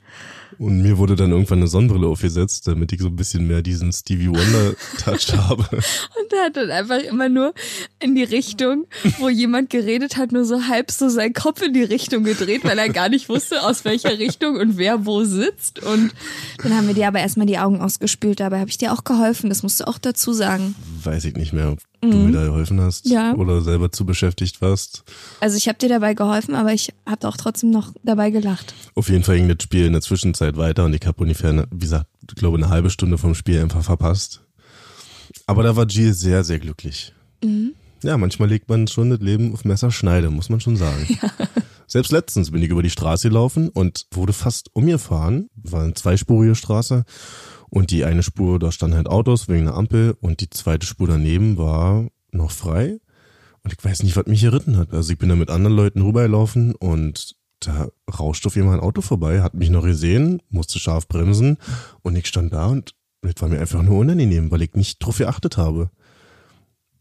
[0.59, 3.93] Und mir wurde dann irgendwann eine Sonnenbrille aufgesetzt, damit ich so ein bisschen mehr diesen
[3.93, 5.63] Stevie Wonder Touch habe.
[5.63, 7.55] Und er hat dann einfach immer nur
[8.01, 8.87] in die Richtung,
[9.19, 12.79] wo jemand geredet hat, nur so halb so seinen Kopf in die Richtung gedreht, weil
[12.79, 15.83] er gar nicht wusste, aus welcher Richtung und wer wo sitzt.
[15.83, 16.13] Und
[16.63, 18.41] dann haben wir dir aber erstmal die Augen ausgespült.
[18.41, 19.49] Dabei habe ich dir auch geholfen.
[19.51, 20.75] Das musst du auch dazu sagen.
[21.03, 23.13] Weiß ich nicht mehr, du mir da geholfen hast Mhm.
[23.13, 23.35] Ja.
[23.35, 25.05] oder selber zu beschäftigt warst.
[25.41, 28.75] Also ich habe dir dabei geholfen, aber ich habe auch trotzdem noch dabei gelacht.
[28.95, 31.67] Auf jeden Fall ging das Spiel in der Zwischenzeit weiter und ich habe ungefähr, eine,
[31.71, 34.43] wie gesagt, ich glaube eine halbe Stunde vom Spiel einfach verpasst.
[35.47, 37.13] Aber da war Jill sehr, sehr glücklich.
[37.43, 37.73] Mhm.
[38.03, 41.07] Ja, manchmal legt man schon das Leben auf Messerschneide, muss man schon sagen.
[41.89, 45.49] Selbst letztens bin ich über die Straße gelaufen und wurde fast umgefahren.
[45.57, 47.05] War eine zweispurige Straße
[47.71, 51.09] und die eine Spur, da standen halt Autos wegen einer Ampel und die zweite Spur
[51.09, 52.99] daneben war noch frei.
[53.63, 54.93] Und ich weiß nicht, was mich geritten hat.
[54.93, 57.89] Also ich bin da mit anderen Leuten rübergelaufen und da
[58.19, 61.57] rauschte auf jemand ein Auto vorbei, hat mich noch gesehen, musste scharf bremsen
[62.03, 65.19] und ich stand da und das war mir einfach nur unangenehm, weil ich nicht drauf
[65.19, 65.91] geachtet habe.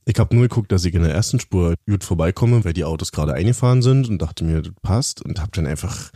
[0.05, 3.11] Ich habe nur geguckt, dass ich in der ersten Spur gut vorbeikomme, weil die Autos
[3.11, 6.11] gerade eingefahren sind und dachte mir, das passt und habe dann einfach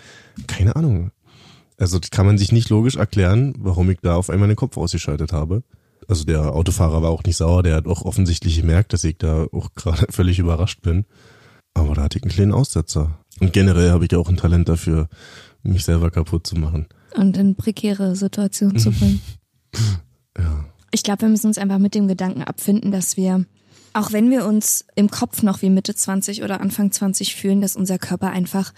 [0.48, 1.12] keine Ahnung.
[1.80, 4.76] Also das kann man sich nicht logisch erklären, warum ich da auf einmal den Kopf
[4.78, 5.64] ausgeschaltet habe.
[6.10, 9.48] Also der Autofahrer war auch nicht sauer, der hat auch offensichtlich gemerkt, dass ich da
[9.52, 11.06] auch gerade völlig überrascht bin.
[11.74, 13.20] Aber da hatte ich einen kleinen Aussetzer.
[13.40, 15.08] Und generell habe ich ja auch ein Talent dafür,
[15.64, 16.88] mich selber kaputt zu machen.
[17.16, 19.22] Und in prekäre Situationen zu bringen.
[20.38, 20.64] Ja.
[20.92, 23.46] Ich glaube, wir müssen uns einfach mit dem Gedanken abfinden, dass wir,
[23.92, 27.76] auch wenn wir uns im Kopf noch wie Mitte 20 oder Anfang 20 fühlen, dass
[27.76, 28.72] unser Körper einfach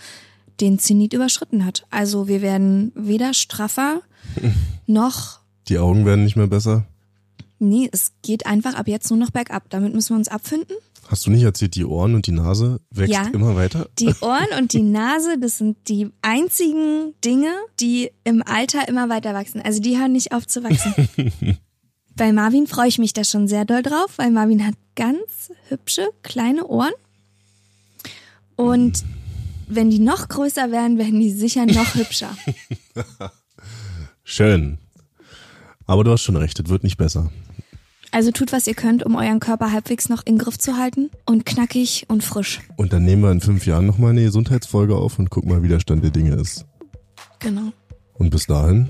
[0.59, 1.85] den Zenit überschritten hat.
[1.89, 4.01] Also wir werden weder straffer
[4.87, 5.39] noch,
[5.69, 6.85] Die Augen werden nicht mehr besser.
[7.59, 9.69] nee, es geht einfach ab jetzt nur noch bergab.
[9.69, 10.75] Damit müssen wir uns abfinden.
[11.07, 13.27] Hast du nicht erzählt, die Ohren und die Nase wächst Ja.
[13.33, 13.89] immer weiter?
[13.99, 17.49] Die Ohren und die Nase, das sind die einzigen Dinge,
[17.79, 19.61] die im Alter immer weiter wachsen.
[19.61, 20.93] Also die hören nicht auf zu wachsen.
[22.15, 26.07] Bei Marvin freue ich mich da schon sehr doll drauf, weil Marvin hat ganz hübsche
[26.23, 26.93] kleine Ohren.
[28.55, 29.03] Und
[29.75, 32.35] wenn die noch größer werden, werden die sicher noch hübscher.
[34.23, 34.77] Schön.
[35.85, 37.31] Aber du hast schon recht, es wird nicht besser.
[38.11, 41.45] Also tut, was ihr könnt, um euren Körper halbwegs noch in Griff zu halten und
[41.45, 42.59] knackig und frisch.
[42.75, 45.69] Und dann nehmen wir in fünf Jahren nochmal eine Gesundheitsfolge auf und gucken mal, wie
[45.69, 46.65] der Stand der Dinge ist.
[47.39, 47.71] Genau.
[48.15, 48.89] Und bis dahin,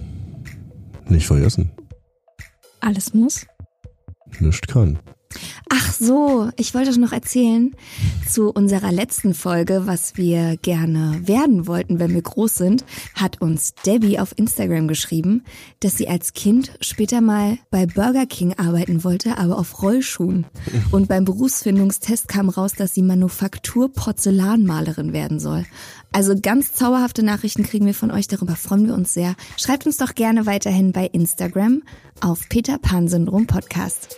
[1.08, 1.72] nicht vergessen,
[2.80, 3.46] Alles muss.
[4.40, 4.98] nichts kann.
[5.70, 7.76] Ach so, ich wollte noch erzählen
[8.30, 13.74] zu unserer letzten Folge, was wir gerne werden wollten, wenn wir groß sind, hat uns
[13.86, 15.44] Debbie auf Instagram geschrieben,
[15.80, 20.46] dass sie als Kind später mal bei Burger King arbeiten wollte, aber auf Rollschuhen.
[20.92, 25.66] Und beim Berufsfindungstest kam raus, dass sie Manufaktur-Porzellanmalerin werden soll.
[26.12, 29.36] Also ganz zauberhafte Nachrichten kriegen wir von euch, darüber freuen wir uns sehr.
[29.58, 31.84] Schreibt uns doch gerne weiterhin bei Instagram
[32.20, 34.18] auf Peter Pan Syndrom Podcast.